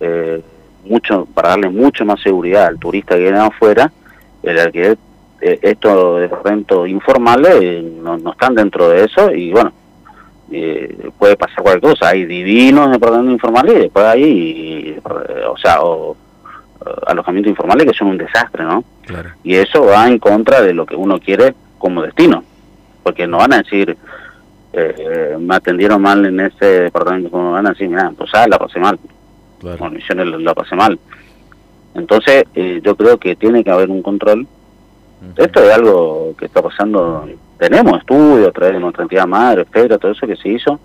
eh, 0.00 0.42
mucho, 0.84 1.26
para 1.26 1.50
darle 1.50 1.68
mucho 1.68 2.04
más 2.04 2.20
seguridad 2.20 2.66
al 2.66 2.78
turista 2.78 3.14
que 3.14 3.22
viene 3.22 3.38
afuera, 3.38 3.92
el 4.42 4.72
que 4.72 4.96
eh, 5.40 5.58
estos 5.62 6.20
departamentos 6.20 6.88
informales 6.88 7.58
eh, 7.60 7.92
no, 8.00 8.16
no, 8.16 8.30
están 8.30 8.54
dentro 8.54 8.88
de 8.88 9.04
eso 9.04 9.32
y 9.32 9.52
bueno, 9.52 9.72
eh, 10.52 11.10
puede 11.18 11.36
pasar 11.36 11.62
cualquier 11.62 11.92
cosa. 11.92 12.10
Hay 12.10 12.26
divinos 12.26 12.92
departamentos 12.92 13.32
informales 13.32 13.74
y 13.74 13.80
después 13.80 14.04
hay, 14.04 15.00
o 15.48 15.56
sea, 15.58 15.82
o, 15.82 16.16
alojamientos 17.06 17.50
informales 17.50 17.86
que 17.86 17.96
son 17.96 18.08
un 18.08 18.18
desastre, 18.18 18.64
¿no? 18.64 18.84
Y 19.42 19.54
eso 19.54 19.84
va 19.84 20.08
en 20.08 20.18
contra 20.18 20.60
de 20.60 20.72
lo 20.72 20.86
que 20.86 20.96
uno 20.96 21.18
quiere 21.18 21.54
como 21.78 22.02
destino, 22.02 22.44
porque 23.02 23.26
no 23.26 23.38
van 23.38 23.54
a 23.54 23.58
decir, 23.58 23.96
me 25.38 25.54
atendieron 25.54 26.00
mal 26.00 26.24
en 26.24 26.40
ese 26.40 26.82
departamento, 26.82 27.30
como 27.30 27.52
van 27.52 27.66
a 27.66 27.70
decir, 27.70 27.88
mira, 27.88 28.12
pues 28.16 28.30
ah, 28.34 28.46
la 28.48 28.58
pasé 28.58 28.78
mal, 28.78 28.98
claro. 29.60 29.90
misiones 29.90 30.26
la, 30.26 30.54
pasé 30.54 30.76
mal. 30.76 30.98
Entonces, 31.94 32.44
yo 32.54 32.96
creo 32.96 33.18
que 33.18 33.36
tiene 33.36 33.62
que 33.62 33.70
haber 33.70 33.90
un 33.90 34.02
control. 34.02 34.46
Esto 35.36 35.62
es 35.62 35.72
algo 35.72 36.34
que 36.38 36.46
está 36.46 36.62
pasando, 36.62 37.28
tenemos 37.58 37.98
estudios 37.98 38.48
a 38.48 38.52
través 38.52 38.74
de 38.74 38.80
nuestra 38.80 39.04
entidad 39.04 39.26
madre, 39.26 39.62
etcétera, 39.62 39.98
todo 39.98 40.12
eso 40.12 40.26
que 40.26 40.36
se 40.36 40.48
hizo, 40.48 40.80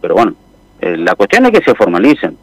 pero 0.00 0.14
bueno, 0.14 0.34
eh, 0.80 0.96
la 0.96 1.14
cuestión 1.14 1.46
es 1.46 1.52
que 1.52 1.64
se 1.64 1.76
formalicen, 1.76 2.36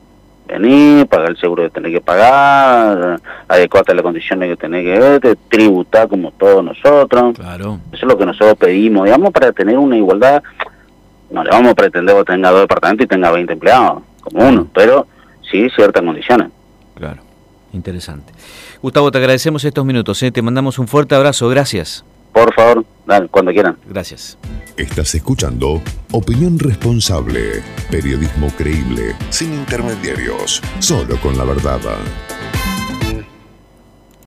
venir, 0.54 1.08
pagar 1.08 1.32
el 1.32 1.38
seguro 1.38 1.64
que 1.64 1.70
tenés 1.70 1.92
que 1.92 2.02
pagar, 2.02 3.20
adecuarte 3.48 3.92
a 3.92 3.96
las 3.96 4.04
condiciones 4.04 4.50
que 4.50 4.58
tenés 4.58 4.84
que 4.84 5.00
ver, 5.00 5.38
tributar 5.50 6.08
como 6.08 6.32
todos 6.32 6.64
nosotros. 6.64 7.36
Claro. 7.36 7.80
Eso 7.92 8.06
es 8.06 8.12
lo 8.12 8.18
que 8.18 8.26
nosotros 8.26 8.58
pedimos, 8.58 9.06
digamos, 9.06 9.32
para 9.32 9.52
tener 9.52 9.78
una 9.78 9.98
igualdad. 9.98 10.44
No 11.30 11.44
le 11.44 11.50
vamos 11.50 11.72
a 11.72 11.76
pretender 11.76 12.16
que 12.18 12.24
tenga 12.24 12.52
dos 12.52 12.62
departamentos 12.62 13.06
y 13.06 13.08
tenga 13.08 13.32
20 13.32 13.54
empleados, 13.54 14.04
como 14.22 14.48
uno, 14.48 14.68
pero 14.74 15.08
sí 15.50 15.70
ciertas 15.76 16.04
condiciones. 16.04 16.50
Claro, 16.96 17.22
interesante. 17.72 18.34
Gustavo, 18.82 19.12
te 19.12 19.18
agradecemos 19.18 19.64
estos 19.64 19.86
minutos, 19.86 20.22
¿eh? 20.24 20.32
te 20.32 20.42
mandamos 20.42 20.80
un 20.80 20.88
fuerte 20.88 21.16
abrazo, 21.16 21.50
gracias. 21.50 22.04
Por 22.34 22.54
favor, 22.54 22.86
dale, 23.06 23.28
cuando 23.30 23.52
quieran. 23.52 23.78
Gracias. 23.88 24.38
Estás 24.78 25.14
escuchando 25.16 25.82
Opinión 26.12 26.58
Responsable, 26.58 27.62
periodismo 27.92 28.48
creíble, 28.58 29.16
sin 29.30 29.54
intermediarios, 29.54 30.62
solo 30.80 31.20
con 31.20 31.38
la 31.38 31.44
verdad. 31.44 31.80